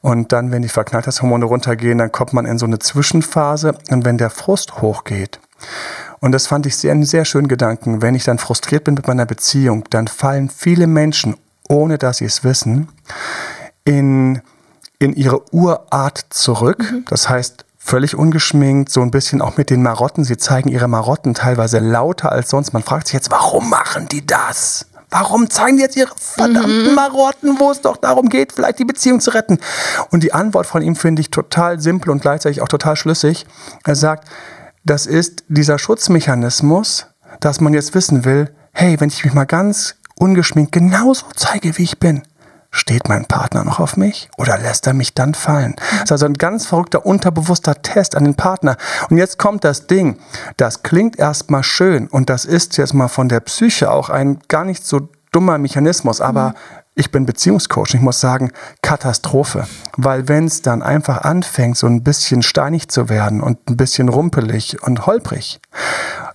[0.00, 3.74] Und dann, wenn die Verknalltheitshormone runtergehen, dann kommt man in so eine Zwischenphase.
[3.90, 5.33] Und wenn der Frust hochgeht,
[6.20, 9.06] und das fand ich sehr, einen sehr schönen Gedanken, wenn ich dann frustriert bin mit
[9.06, 11.36] meiner Beziehung, dann fallen viele Menschen,
[11.68, 12.88] ohne dass sie es wissen,
[13.84, 14.40] in,
[14.98, 16.78] in ihre Urart zurück.
[16.78, 17.04] Mhm.
[17.08, 20.24] Das heißt, völlig ungeschminkt, so ein bisschen auch mit den Marotten.
[20.24, 22.72] Sie zeigen ihre Marotten teilweise lauter als sonst.
[22.72, 24.86] Man fragt sich jetzt, warum machen die das?
[25.10, 26.94] Warum zeigen die jetzt ihre verdammten mhm.
[26.94, 29.58] Marotten, wo es doch darum geht, vielleicht die Beziehung zu retten?
[30.10, 33.46] Und die Antwort von ihm finde ich total simpel und gleichzeitig auch total schlüssig.
[33.84, 34.26] Er sagt,
[34.84, 37.06] das ist dieser Schutzmechanismus,
[37.40, 41.84] dass man jetzt wissen will, hey, wenn ich mich mal ganz ungeschminkt genauso zeige, wie
[41.84, 42.22] ich bin,
[42.70, 45.74] steht mein Partner noch auf mich oder lässt er mich dann fallen?
[45.76, 48.76] Das ist also ein ganz verrückter, unterbewusster Test an den Partner.
[49.08, 50.18] Und jetzt kommt das Ding,
[50.56, 54.64] das klingt erstmal schön und das ist jetzt mal von der Psyche auch ein gar
[54.64, 56.54] nicht so dummer Mechanismus, aber mhm.
[56.94, 57.94] Ich bin Beziehungscoach.
[57.94, 58.52] Ich muss sagen,
[58.82, 59.66] Katastrophe.
[59.96, 64.08] Weil wenn es dann einfach anfängt, so ein bisschen steinig zu werden und ein bisschen
[64.08, 65.60] rumpelig und holprig,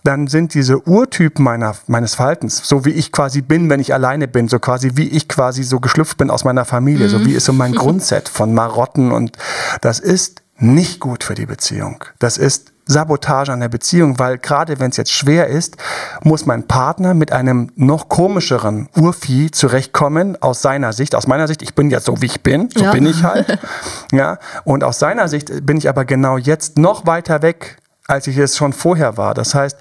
[0.04, 4.28] dann sind diese Urtypen meiner, meines Verhaltens, so wie ich quasi bin, wenn ich alleine
[4.28, 7.12] bin, so quasi wie ich quasi so geschlüpft bin aus meiner Familie, mhm.
[7.12, 9.38] so wie ist so mein Grundset von Marotten und
[9.82, 12.04] das ist nicht gut für die Beziehung.
[12.19, 15.78] Das ist Sabotage an der Beziehung, weil gerade wenn es jetzt schwer ist,
[16.23, 21.15] muss mein Partner mit einem noch komischeren Urvieh zurechtkommen aus seiner Sicht.
[21.15, 22.91] Aus meiner Sicht, ich bin ja so wie ich bin, so ja.
[22.91, 23.60] bin ich halt.
[24.12, 27.78] ja, und aus seiner Sicht bin ich aber genau jetzt noch weiter weg
[28.10, 29.34] als ich es schon vorher war.
[29.34, 29.78] Das heißt,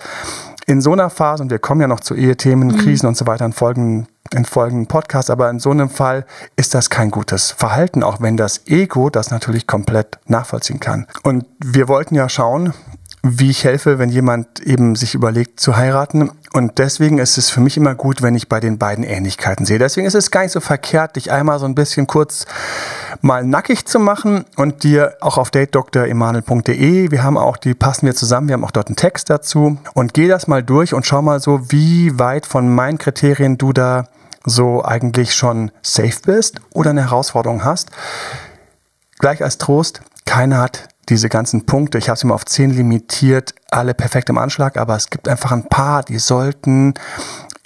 [0.66, 2.77] in so einer Phase, und wir kommen ja noch zu Ehethemen, mhm.
[2.77, 6.75] Krisen und so weiter in folgenden, in folgenden Podcasts, aber in so einem Fall ist
[6.75, 11.07] das kein gutes Verhalten, auch wenn das Ego das natürlich komplett nachvollziehen kann.
[11.23, 12.75] Und wir wollten ja schauen,
[13.22, 16.31] wie ich helfe, wenn jemand eben sich überlegt zu heiraten.
[16.52, 19.78] Und deswegen ist es für mich immer gut, wenn ich bei den beiden Ähnlichkeiten sehe.
[19.78, 22.46] Deswegen ist es gar nicht so verkehrt, dich einmal so ein bisschen kurz
[23.20, 28.14] mal nackig zu machen und dir auch auf datedoktoremanuel.de, wir haben auch, die passen wir
[28.14, 31.20] zusammen, wir haben auch dort einen Text dazu und geh das mal durch und schau
[31.20, 34.04] mal so, wie weit von meinen Kriterien du da
[34.44, 37.90] so eigentlich schon safe bist oder eine Herausforderung hast.
[39.18, 43.55] Gleich als Trost, keiner hat diese ganzen Punkte, ich habe sie mal auf 10 limitiert,
[43.71, 46.94] alle perfekt im Anschlag, aber es gibt einfach ein paar, die sollten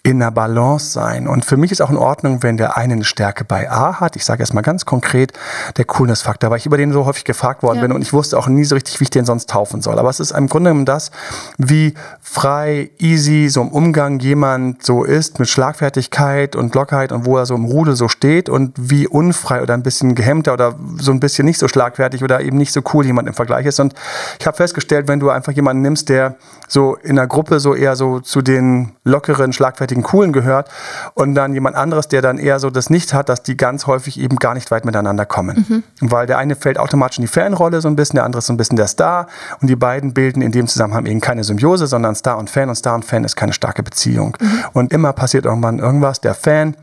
[0.04, 1.28] in der Balance sein.
[1.28, 4.16] Und für mich ist auch in Ordnung, wenn der eine eine Stärke bei A hat.
[4.16, 5.32] Ich sage erstmal ganz konkret,
[5.76, 7.82] der Coolness-Faktor, weil ich über den so häufig gefragt worden ja.
[7.82, 10.00] bin und ich wusste auch nie so richtig, wie ich den sonst taufen soll.
[10.00, 11.12] Aber es ist im Grunde genommen das,
[11.56, 17.36] wie frei, easy so im Umgang jemand so ist, mit Schlagfertigkeit und Lockheit und wo
[17.36, 21.12] er so im Rudel so steht und wie unfrei oder ein bisschen gehemmter oder so
[21.12, 23.78] ein bisschen nicht so schlagfertig oder eben nicht so cool jemand im Vergleich ist.
[23.78, 23.94] Und
[24.40, 26.34] ich habe festgestellt, wenn du einfach jemanden nimmst, der
[26.66, 30.70] so in der Gruppe so eher so zu den lockeren, schlagfertigen, coolen gehört
[31.12, 34.18] und dann jemand anderes, der dann eher so das nicht hat, dass die ganz häufig
[34.18, 35.66] eben gar nicht weit miteinander kommen.
[35.68, 36.10] Mhm.
[36.10, 38.54] Weil der eine fällt automatisch in die Fanrolle so ein bisschen, der andere ist so
[38.54, 39.26] ein bisschen der Star
[39.60, 42.76] und die beiden bilden in dem Zusammenhang eben keine Symbiose, sondern Star und Fan und
[42.76, 44.36] Star und Fan ist keine starke Beziehung.
[44.40, 44.64] Mhm.
[44.72, 46.74] Und immer passiert irgendwann irgendwas, der Fan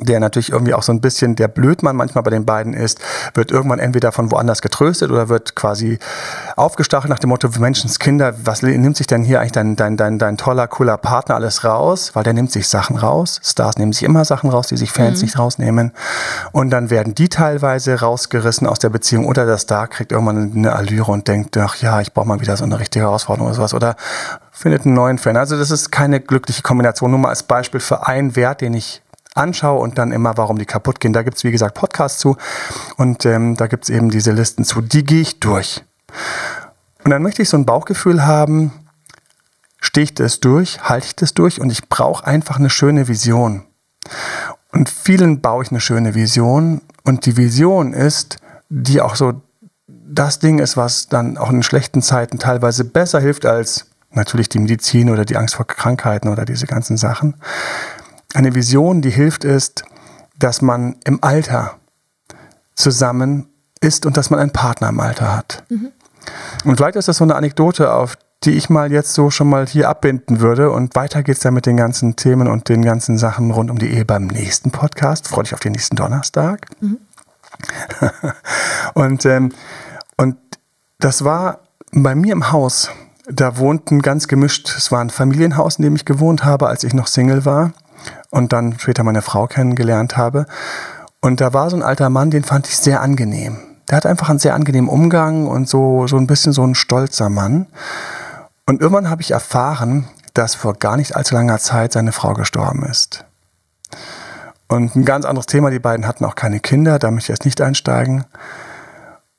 [0.00, 3.00] der natürlich irgendwie auch so ein bisschen der Blödmann manchmal bei den beiden ist,
[3.34, 5.98] wird irgendwann entweder von woanders getröstet oder wird quasi
[6.56, 10.36] aufgestachelt nach dem Motto, Menschenskinder, was nimmt sich denn hier eigentlich dein, dein, dein, dein
[10.36, 12.12] toller, cooler Partner alles raus?
[12.14, 13.40] Weil der nimmt sich Sachen raus.
[13.42, 15.24] Stars nehmen sich immer Sachen raus, die sich Fans mhm.
[15.24, 15.92] nicht rausnehmen.
[16.52, 20.74] Und dann werden die teilweise rausgerissen aus der Beziehung oder der Star kriegt irgendwann eine
[20.74, 23.74] Allüre und denkt, ach ja, ich brauche mal wieder so eine richtige Herausforderung oder sowas.
[23.74, 23.96] Oder
[24.52, 25.36] findet einen neuen Fan.
[25.36, 27.10] Also das ist keine glückliche Kombination.
[27.10, 29.02] Nur mal als Beispiel für einen Wert, den ich
[29.38, 31.12] anschaue und dann immer, warum die kaputt gehen.
[31.12, 32.36] Da gibt es, wie gesagt, Podcasts zu
[32.96, 34.80] und ähm, da gibt es eben diese Listen zu.
[34.80, 35.84] Die gehe ich durch.
[37.04, 38.72] Und dann möchte ich so ein Bauchgefühl haben,
[39.80, 43.64] stehe ich das durch, halte ich das durch und ich brauche einfach eine schöne Vision.
[44.72, 48.36] Und vielen baue ich eine schöne Vision und die Vision ist,
[48.68, 49.40] die auch so
[49.86, 54.58] das Ding ist, was dann auch in schlechten Zeiten teilweise besser hilft als natürlich die
[54.58, 57.34] Medizin oder die Angst vor Krankheiten oder diese ganzen Sachen.
[58.34, 59.84] Eine Vision, die hilft, ist,
[60.38, 61.78] dass man im Alter
[62.74, 63.48] zusammen
[63.80, 65.64] ist und dass man einen Partner im Alter hat.
[65.68, 65.92] Mhm.
[66.64, 69.66] Und vielleicht ist das so eine Anekdote, auf die ich mal jetzt so schon mal
[69.66, 70.70] hier abbinden würde.
[70.70, 73.78] Und weiter geht es dann mit den ganzen Themen und den ganzen Sachen rund um
[73.78, 75.26] die Ehe beim nächsten Podcast.
[75.26, 76.66] Freue dich auf den nächsten Donnerstag.
[76.80, 76.98] Mhm.
[78.94, 79.52] und, ähm,
[80.16, 80.36] und
[81.00, 81.60] das war
[81.92, 82.90] bei mir im Haus.
[83.30, 86.94] Da wohnten ganz gemischt, es war ein Familienhaus, in dem ich gewohnt habe, als ich
[86.94, 87.72] noch Single war
[88.30, 90.46] und dann später meine Frau kennengelernt habe.
[91.20, 93.58] Und da war so ein alter Mann, den fand ich sehr angenehm.
[93.88, 97.28] Der hat einfach einen sehr angenehmen Umgang und so, so ein bisschen so ein stolzer
[97.28, 97.66] Mann.
[98.66, 102.84] Und irgendwann habe ich erfahren, dass vor gar nicht allzu langer Zeit seine Frau gestorben
[102.84, 103.24] ist.
[104.68, 107.46] Und ein ganz anderes Thema, die beiden hatten auch keine Kinder, da möchte ich jetzt
[107.46, 108.24] nicht einsteigen.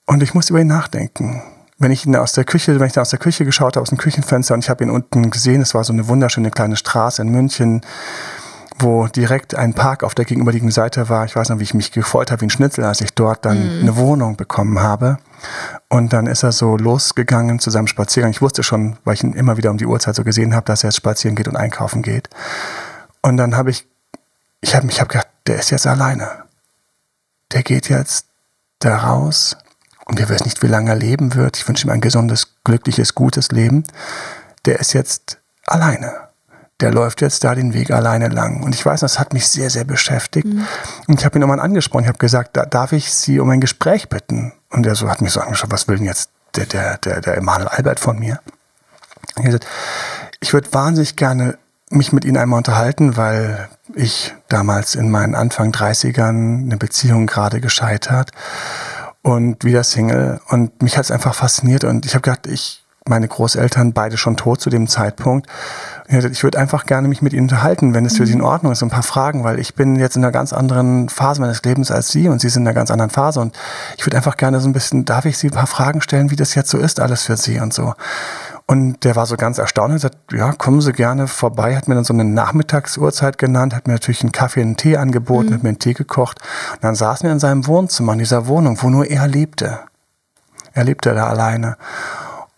[0.08, 1.44] Und ich musste über ihn nachdenken.
[1.78, 4.00] Wenn ich ihn aus der Küche, wenn ich aus der Küche geschaut habe, aus dem
[4.00, 7.30] Küchenfenster und ich habe ihn unten gesehen, es war so eine wunderschöne kleine Straße in
[7.30, 7.82] München,
[8.80, 11.26] wo direkt ein Park auf der gegenüberliegenden Seite war.
[11.26, 13.78] Ich weiß noch, wie ich mich gefreut habe wie ein Schnitzel, als ich dort dann
[13.78, 13.82] mhm.
[13.82, 15.18] eine Wohnung bekommen habe.
[15.90, 18.32] Und dann ist er so losgegangen zu seinem Spaziergang.
[18.32, 20.84] Ich wusste schon, weil ich ihn immer wieder um die Uhrzeit so gesehen habe, dass
[20.84, 22.30] er jetzt spazieren geht und einkaufen geht.
[23.22, 23.88] Und dann habe ich,
[24.62, 26.44] ich habe mich hab gedacht, der ist jetzt alleine.
[27.52, 28.28] Der geht jetzt
[28.80, 29.58] da raus
[30.06, 31.58] und wir wissen nicht, wie lange er leben wird.
[31.58, 33.84] Ich wünsche ihm ein gesundes, glückliches, gutes Leben.
[34.66, 36.29] Der ist jetzt alleine
[36.80, 38.64] der läuft jetzt da den Weg alleine lang.
[38.64, 40.48] Und ich weiß, das hat mich sehr, sehr beschäftigt.
[40.48, 40.66] Mhm.
[41.08, 42.04] Und ich habe ihn nochmal angesprochen.
[42.04, 44.54] Ich habe gesagt, da darf ich Sie um ein Gespräch bitten?
[44.70, 47.38] Und er so hat mich so angeschaut, was will denn jetzt der, der, der, der
[47.38, 48.40] Emanuel Albert von mir?
[49.36, 49.68] Und ich gesagt,
[50.40, 51.58] ich würde wahnsinnig gerne
[51.90, 57.62] mich mit Ihnen einmal unterhalten, weil ich damals in meinen Anfang 30ern eine Beziehung gerade
[57.62, 58.32] gescheitert
[59.22, 60.40] und wieder Single.
[60.48, 61.84] Und mich hat es einfach fasziniert.
[61.84, 65.48] Und ich habe gedacht, ich, meine Großeltern beide schon tot zu dem Zeitpunkt
[66.12, 68.46] ich würde einfach gerne mich mit Ihnen unterhalten, wenn es für Sie in mhm.
[68.46, 71.62] Ordnung ist, ein paar Fragen, weil ich bin jetzt in einer ganz anderen Phase meines
[71.62, 73.56] Lebens als Sie und Sie sind in einer ganz anderen Phase und
[73.96, 76.36] ich würde einfach gerne so ein bisschen, darf ich Sie ein paar Fragen stellen, wie
[76.36, 77.94] das jetzt so ist, alles für Sie und so.
[78.66, 81.96] Und der war so ganz erstaunt und sagt, ja, kommen Sie gerne vorbei, hat mir
[81.96, 85.54] dann so eine Nachmittagsuhrzeit genannt, hat mir natürlich einen Kaffee und einen Tee angeboten, mhm.
[85.54, 86.40] hat mir einen Tee gekocht.
[86.74, 89.80] Und dann saßen wir in seinem Wohnzimmer, in dieser Wohnung, wo nur er lebte.
[90.74, 91.78] Er lebte da alleine.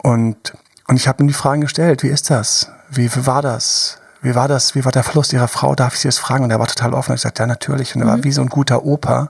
[0.04, 0.54] Und,
[0.88, 2.72] und ich habe ihm die Fragen gestellt, wie ist das?
[2.92, 3.98] wie, wie war das?
[4.22, 4.76] Wie war das?
[4.76, 5.74] Wie war der Verlust ihrer Frau?
[5.74, 6.44] Darf ich sie das fragen?
[6.44, 7.12] Und er war total offen.
[7.12, 7.96] Und ich sagte, ja, natürlich.
[7.96, 8.12] Und er mhm.
[8.12, 9.30] war wie so ein guter Opa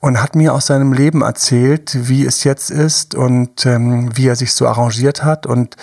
[0.00, 4.36] und hat mir aus seinem Leben erzählt, wie es jetzt ist und ähm, wie er
[4.36, 5.46] sich so arrangiert hat.
[5.46, 5.76] Und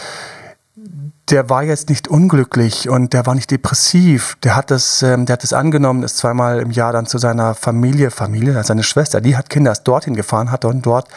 [1.29, 4.37] der war jetzt nicht unglücklich und der war nicht depressiv.
[4.43, 7.55] Der hat das, ähm, der hat das angenommen, ist zweimal im Jahr dann zu seiner
[7.55, 11.07] Familie, Familie, seine Schwester, die hat Kinder, ist dorthin gefahren, hat dann dort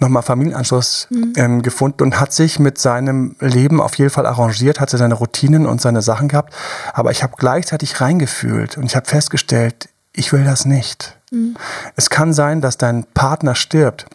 [0.00, 1.32] nochmal Familienanschluss mhm.
[1.36, 5.66] ähm, gefunden und hat sich mit seinem Leben auf jeden Fall arrangiert, hatte seine Routinen
[5.66, 6.54] und seine Sachen gehabt.
[6.92, 11.16] Aber ich habe gleichzeitig reingefühlt und ich habe festgestellt, ich will das nicht.
[11.30, 11.56] Mhm.
[11.96, 14.06] Es kann sein, dass dein Partner stirbt.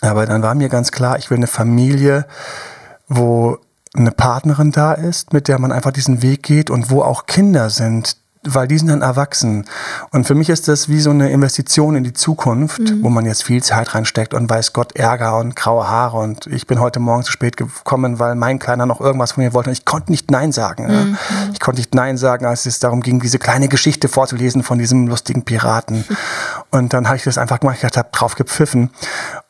[0.00, 2.26] Aber dann war mir ganz klar, ich will eine Familie,
[3.08, 3.58] wo
[3.94, 7.70] eine Partnerin da ist, mit der man einfach diesen Weg geht und wo auch Kinder
[7.70, 9.66] sind, weil die sind dann erwachsen.
[10.12, 13.02] Und für mich ist das wie so eine Investition in die Zukunft, mhm.
[13.02, 16.16] wo man jetzt viel Zeit reinsteckt und weiß Gott Ärger und graue Haare.
[16.16, 19.52] Und ich bin heute Morgen zu spät gekommen, weil mein Kleiner noch irgendwas von mir
[19.52, 19.68] wollte.
[19.68, 20.86] Und ich konnte nicht Nein sagen.
[20.86, 21.18] Mhm.
[21.52, 25.06] Ich konnte nicht Nein sagen, als es darum ging, diese kleine Geschichte vorzulesen von diesem
[25.06, 26.04] lustigen Piraten.
[26.70, 27.76] Und dann habe ich das einfach gemacht.
[27.82, 28.90] Ich habe drauf gepfiffen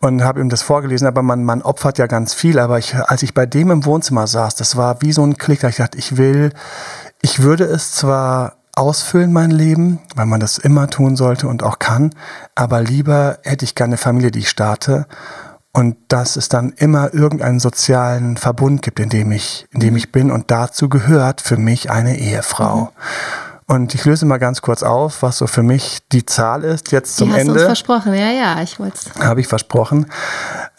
[0.00, 1.06] und habe ihm das vorgelesen.
[1.06, 2.58] Aber man, man opfert ja ganz viel.
[2.58, 5.60] Aber ich, als ich bei dem im Wohnzimmer saß, das war wie so ein Klick.
[5.60, 6.54] Da ich dachte, ich will,
[7.20, 11.78] ich würde es zwar ausfüllen, mein Leben, weil man das immer tun sollte und auch
[11.78, 12.14] kann.
[12.54, 15.06] Aber lieber hätte ich gerne eine Familie, die ich starte
[15.72, 20.10] und dass es dann immer irgendeinen sozialen Verbund gibt, in dem ich, in dem ich
[20.10, 20.30] bin.
[20.30, 22.84] Und dazu gehört für mich eine Ehefrau.
[22.84, 22.88] Mhm.
[23.66, 27.16] Und ich löse mal ganz kurz auf, was so für mich die Zahl ist, jetzt
[27.16, 27.52] zum die hast Ende.
[27.52, 29.22] Du uns versprochen, ja, ja, ich wollte es.
[29.22, 30.06] Habe ich versprochen.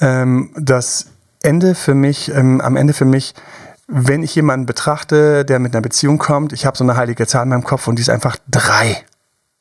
[0.02, 1.06] Ähm, das
[1.42, 3.34] Ende für mich, ähm, am Ende für mich
[3.92, 7.44] wenn ich jemanden betrachte, der mit einer Beziehung kommt, ich habe so eine heilige Zahl
[7.44, 9.04] in meinem Kopf und die ist einfach drei.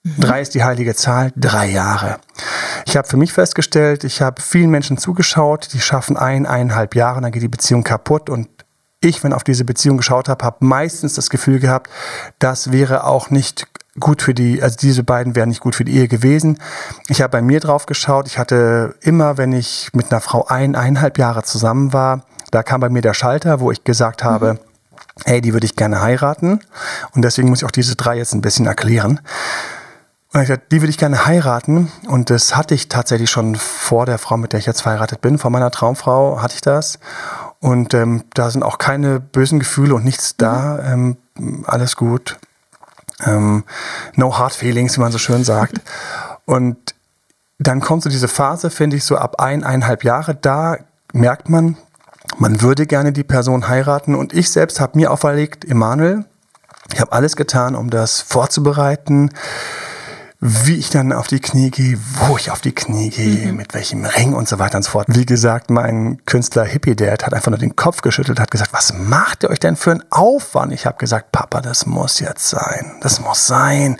[0.05, 0.21] Mhm.
[0.21, 2.19] Drei ist die heilige Zahl, drei Jahre.
[2.87, 7.21] Ich habe für mich festgestellt, ich habe vielen Menschen zugeschaut, die schaffen ein, eineinhalb Jahre
[7.21, 8.49] dann geht die Beziehung kaputt und
[9.01, 11.91] ich, wenn auf diese Beziehung geschaut habe, habe meistens das Gefühl gehabt,
[12.39, 13.67] das wäre auch nicht
[13.99, 16.59] gut für die, also diese beiden wären nicht gut für die Ehe gewesen.
[17.09, 18.27] Ich habe bei mir drauf geschaut.
[18.27, 22.81] Ich hatte immer, wenn ich mit einer Frau ein, eineinhalb Jahre zusammen war, da kam
[22.81, 24.59] bei mir der Schalter, wo ich gesagt habe, mhm.
[25.25, 26.61] hey, die würde ich gerne heiraten.
[27.15, 29.21] Und deswegen muss ich auch diese drei jetzt ein bisschen erklären.
[30.33, 31.91] Und ich dachte, die würde ich gerne heiraten.
[32.07, 35.39] Und das hatte ich tatsächlich schon vor der Frau, mit der ich jetzt verheiratet bin.
[35.39, 36.99] Vor meiner Traumfrau hatte ich das.
[37.61, 40.79] Und ähm, da sind auch keine bösen Gefühle und nichts da.
[40.83, 41.17] Ähm,
[41.65, 42.39] alles gut.
[43.25, 43.65] Ähm,
[44.15, 45.81] no hard feelings, wie man so schön sagt.
[46.47, 46.95] Und
[47.59, 50.35] dann kommt so diese Phase, finde ich, so ab ein, eineinhalb Jahre.
[50.35, 50.79] Da
[51.13, 51.77] merkt man,
[52.39, 56.25] man würde gerne die Person heiraten und ich selbst habe mir auferlegt, Emanuel,
[56.93, 59.31] ich habe alles getan, um das vorzubereiten,
[60.41, 63.57] wie ich dann auf die Knie gehe, wo ich auf die Knie gehe, mhm.
[63.57, 65.07] mit welchem Ring und so weiter und so fort.
[65.11, 68.95] Wie gesagt, mein Künstler Hippie Dad hat einfach nur den Kopf geschüttelt, hat gesagt, was
[68.95, 70.73] macht ihr euch denn für einen Aufwand?
[70.73, 73.99] Ich habe gesagt, Papa, das muss jetzt sein, das muss sein.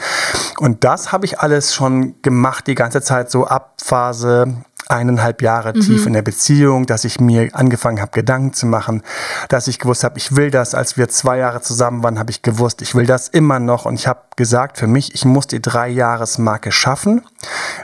[0.59, 5.73] Und das habe ich alles schon gemacht die ganze Zeit so ab Phase eineinhalb Jahre
[5.75, 5.81] mhm.
[5.81, 9.03] tief in der Beziehung, dass ich mir angefangen habe, Gedanken zu machen,
[9.49, 10.75] dass ich gewusst habe, ich will das.
[10.75, 13.87] Als wir zwei Jahre zusammen waren, habe ich gewusst, ich will das immer noch.
[13.87, 17.23] Und ich habe gesagt für mich, ich muss die Drei-Jahres-Marke schaffen,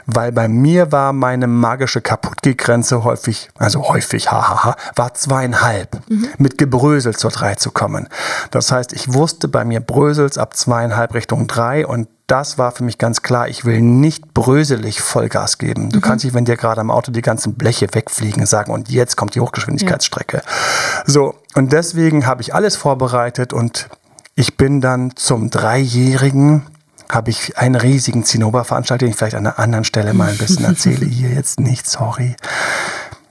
[0.05, 5.99] weil bei mir war meine magische Kaputtgegrenze häufig, also häufig, hahaha, war zweieinhalb.
[6.09, 6.27] Mhm.
[6.37, 8.07] Mit Gebrösel zur drei zu kommen.
[8.51, 12.83] Das heißt, ich wusste bei mir Brösels ab zweieinhalb Richtung drei und das war für
[12.83, 15.89] mich ganz klar, ich will nicht bröselig Vollgas geben.
[15.89, 16.01] Du mhm.
[16.01, 19.33] kannst nicht, wenn dir gerade am Auto die ganzen Bleche wegfliegen, sagen, und jetzt kommt
[19.33, 20.37] die Hochgeschwindigkeitsstrecke.
[20.37, 21.03] Ja.
[21.05, 23.87] So, und deswegen habe ich alles vorbereitet und
[24.35, 26.67] ich bin dann zum Dreijährigen,
[27.09, 30.37] habe ich einen riesigen Zinnober veranstaltet, den ich vielleicht an einer anderen Stelle mal ein
[30.37, 31.05] bisschen erzähle.
[31.05, 32.35] Hier jetzt nicht, sorry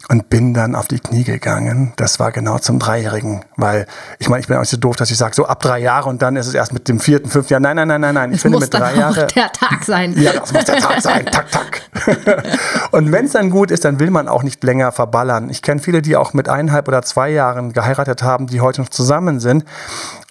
[0.08, 1.92] und bin dann auf die Knie gegangen.
[1.96, 3.86] Das war genau zum Dreijährigen, weil
[4.18, 6.08] ich meine, ich bin auch nicht so doof, dass ich sage, so ab drei Jahre
[6.08, 7.60] und dann ist es erst mit dem vierten, fünften Jahr.
[7.60, 8.30] Nein, nein, nein, nein, nein.
[8.30, 9.28] Ich das finde muss mit drei Jahren.
[9.34, 10.14] der Tag sein.
[10.16, 11.26] Ja, das muss der Tag sein.
[11.26, 11.80] Tak, tak.
[12.92, 15.50] und wenn es dann gut ist, dann will man auch nicht länger verballern.
[15.50, 18.88] Ich kenne viele, die auch mit eineinhalb oder zwei Jahren geheiratet haben, die heute noch
[18.88, 19.64] zusammen sind.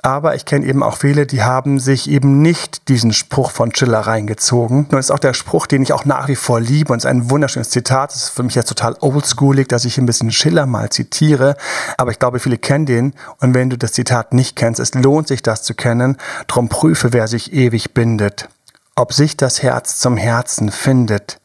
[0.05, 4.01] Aber ich kenne eben auch viele, die haben sich eben nicht diesen Spruch von Schiller
[4.01, 4.87] reingezogen.
[4.89, 6.93] Das ist auch der Spruch, den ich auch nach wie vor liebe.
[6.93, 8.11] Und es ist ein wunderschönes Zitat.
[8.11, 11.55] Das ist für mich jetzt total oldschoolig, dass ich ein bisschen Schiller mal zitiere.
[11.97, 13.13] Aber ich glaube, viele kennen den.
[13.39, 16.17] Und wenn du das Zitat nicht kennst, es lohnt sich, das zu kennen.
[16.47, 18.49] Drum prüfe, wer sich ewig bindet.
[18.95, 21.39] Ob sich das Herz zum Herzen findet.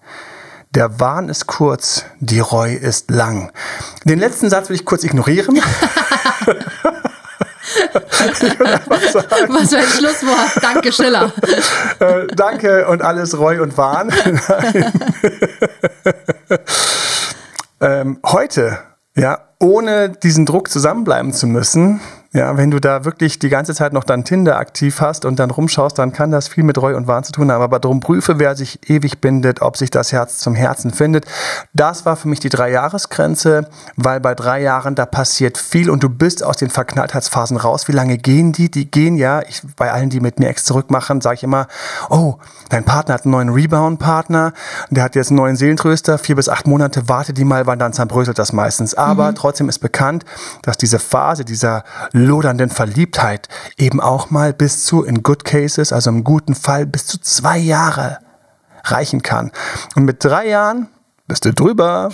[0.73, 3.51] Der Wahn ist kurz, die Reu ist lang.
[4.05, 5.61] Den letzten Satz will ich kurz ignorieren.
[9.49, 10.63] Was für ein Schlusswort.
[10.63, 11.33] Danke, Schiller.
[12.01, 14.11] Äh, danke und alles Reu und Wahn.
[17.81, 18.79] ähm, heute,
[19.16, 22.01] ja, ohne diesen Druck zusammenbleiben zu müssen,
[22.33, 25.51] ja, wenn du da wirklich die ganze Zeit noch dann Tinder aktiv hast und dann
[25.51, 27.61] rumschaust, dann kann das viel mit Reu und Wahn zu tun haben.
[27.61, 31.25] Aber darum prüfe, wer sich ewig bindet, ob sich das Herz zum Herzen findet.
[31.75, 36.09] Das war für mich die Drei-Jahres-Grenze, weil bei drei Jahren da passiert viel und du
[36.09, 37.88] bist aus den Verknalltheitsphasen raus.
[37.88, 38.71] Wie lange gehen die?
[38.71, 41.66] Die gehen ja, ich, bei allen, die mit mir Ex zurückmachen, sage ich immer,
[42.11, 42.37] oh,
[42.69, 44.53] dein Partner hat einen neuen Rebound-Partner,
[44.90, 47.93] der hat jetzt einen neuen Seelentröster, vier bis acht Monate, warte die mal, weil dann
[47.93, 48.95] zerbröselt das meistens.
[48.95, 49.35] Aber mhm.
[49.35, 50.25] trotzdem ist bekannt,
[50.62, 51.83] dass diese Phase, dieser
[52.25, 57.07] lodernden Verliebtheit eben auch mal bis zu, in good cases, also im guten Fall, bis
[57.07, 58.19] zu zwei Jahre
[58.85, 59.51] reichen kann.
[59.95, 60.89] Und mit drei Jahren
[61.31, 62.11] bist du drüber.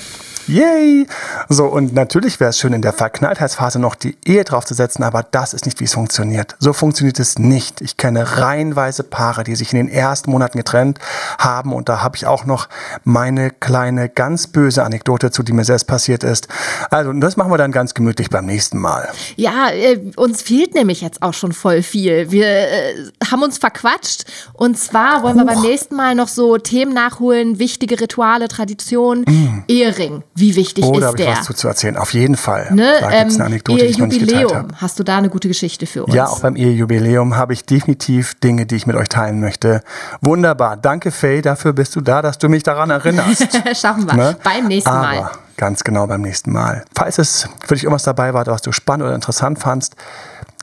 [0.48, 1.08] Yay!
[1.48, 5.54] So, und natürlich wäre es schön, in der Verknalltheitsphase noch die Ehe draufzusetzen, aber das
[5.54, 6.54] ist nicht, wie es funktioniert.
[6.60, 7.80] So funktioniert es nicht.
[7.80, 11.00] Ich kenne reihenweise Paare, die sich in den ersten Monaten getrennt
[11.38, 12.68] haben und da habe ich auch noch
[13.02, 16.46] meine kleine, ganz böse Anekdote zu, die mir selbst passiert ist.
[16.90, 19.08] Also, das machen wir dann ganz gemütlich beim nächsten Mal.
[19.34, 22.30] Ja, äh, uns fehlt nämlich jetzt auch schon voll viel.
[22.30, 22.94] Wir äh,
[23.28, 28.00] haben uns verquatscht und zwar wollen wir beim nächsten Mal noch so Themen nachholen, wichtige
[28.00, 29.64] Rituale, Traditionen, mm.
[29.68, 30.22] Ehering.
[30.34, 31.96] Wie wichtig oh, ist da ich was zu, zu erzählen.
[31.96, 32.72] Auf jeden Fall.
[32.72, 32.94] Ne?
[33.00, 34.68] Da gibt es eine Ähm, Anekdote, die ich noch nicht geteilt Ehejubiläum.
[34.68, 34.80] habe.
[34.80, 36.14] Hast du da eine gute Geschichte für uns?
[36.14, 39.82] Ja, auch beim Ehejubiläum habe ich definitiv Dinge, die ich mit euch teilen möchte.
[40.20, 40.76] Wunderbar.
[40.76, 41.42] Danke, Faye.
[41.42, 43.46] Dafür bist du da, dass du mich daran erinnerst.
[43.80, 44.14] Schaffen wir.
[44.14, 44.36] Ne?
[44.42, 45.30] Beim nächsten Aber Mal.
[45.56, 46.84] ganz genau beim nächsten Mal.
[46.94, 49.96] Falls es für dich irgendwas dabei war, was du spannend oder interessant fandst,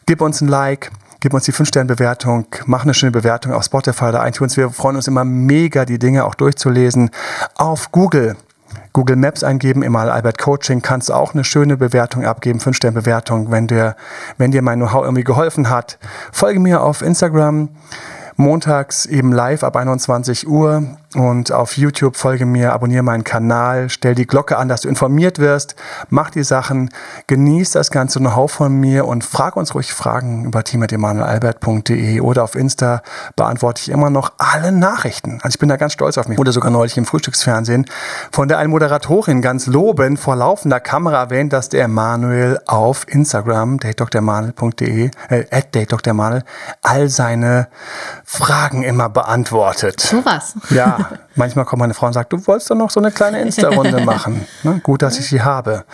[0.05, 0.91] gib uns ein Like.
[1.23, 4.57] Gib uns die 5-Sterne-Bewertung, mach eine schöne Bewertung auf Spotify oder iTunes.
[4.57, 7.11] Wir freuen uns immer mega, die Dinge auch durchzulesen.
[7.55, 8.35] Auf Google
[8.91, 13.67] Google Maps eingeben, Emal Albert Coaching, kannst du auch eine schöne Bewertung abgeben, 5-Sterne-Bewertung, wenn
[13.67, 13.95] dir,
[14.37, 15.97] wenn dir mein Know-how irgendwie geholfen hat.
[16.33, 17.69] Folge mir auf Instagram,
[18.35, 20.83] montags eben live ab 21 Uhr
[21.15, 25.39] und auf YouTube folge mir, abonniere meinen Kanal, stell die Glocke an, dass du informiert
[25.39, 25.75] wirst,
[26.09, 26.89] mach die Sachen,
[27.27, 32.55] genieß das ganze Know-how von mir und frag uns ruhig Fragen über team.emanuelalbert.de oder auf
[32.55, 33.01] Insta
[33.35, 35.39] beantworte ich immer noch alle Nachrichten.
[35.43, 36.37] Also ich bin da ganz stolz auf mich.
[36.37, 37.85] Wurde sogar neulich im Frühstücksfernsehen
[38.31, 43.79] von der einen Moderatorin ganz lobend vor laufender Kamera erwähnt, dass der Emanuel auf Instagram,
[43.79, 46.43] datedoktoremanuel.de, äh, at datedoktoremanuel,
[46.81, 47.67] all seine
[48.23, 49.99] Fragen immer beantwortet.
[50.01, 50.55] Sowas.
[50.69, 50.97] Ja,
[51.35, 54.45] manchmal kommt meine Frau und sagt, du wolltest doch noch so eine kleine Insta-Runde machen.
[54.63, 54.79] Ne?
[54.83, 55.85] Gut, dass ich sie habe.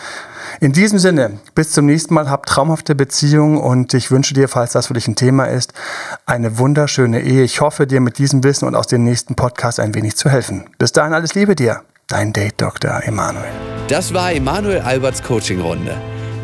[0.60, 4.72] In diesem Sinne, bis zum nächsten Mal, hab traumhafte Beziehungen und ich wünsche dir, falls
[4.72, 5.72] das für dich ein Thema ist,
[6.26, 7.42] eine wunderschöne Ehe.
[7.42, 10.64] Ich hoffe, dir mit diesem Wissen und aus den nächsten Podcasts ein wenig zu helfen.
[10.78, 11.82] Bis dahin alles Liebe dir.
[12.08, 13.50] Dein Date-Doktor Emanuel.
[13.88, 16.19] Das war Emanuel Alberts Coaching-Runde.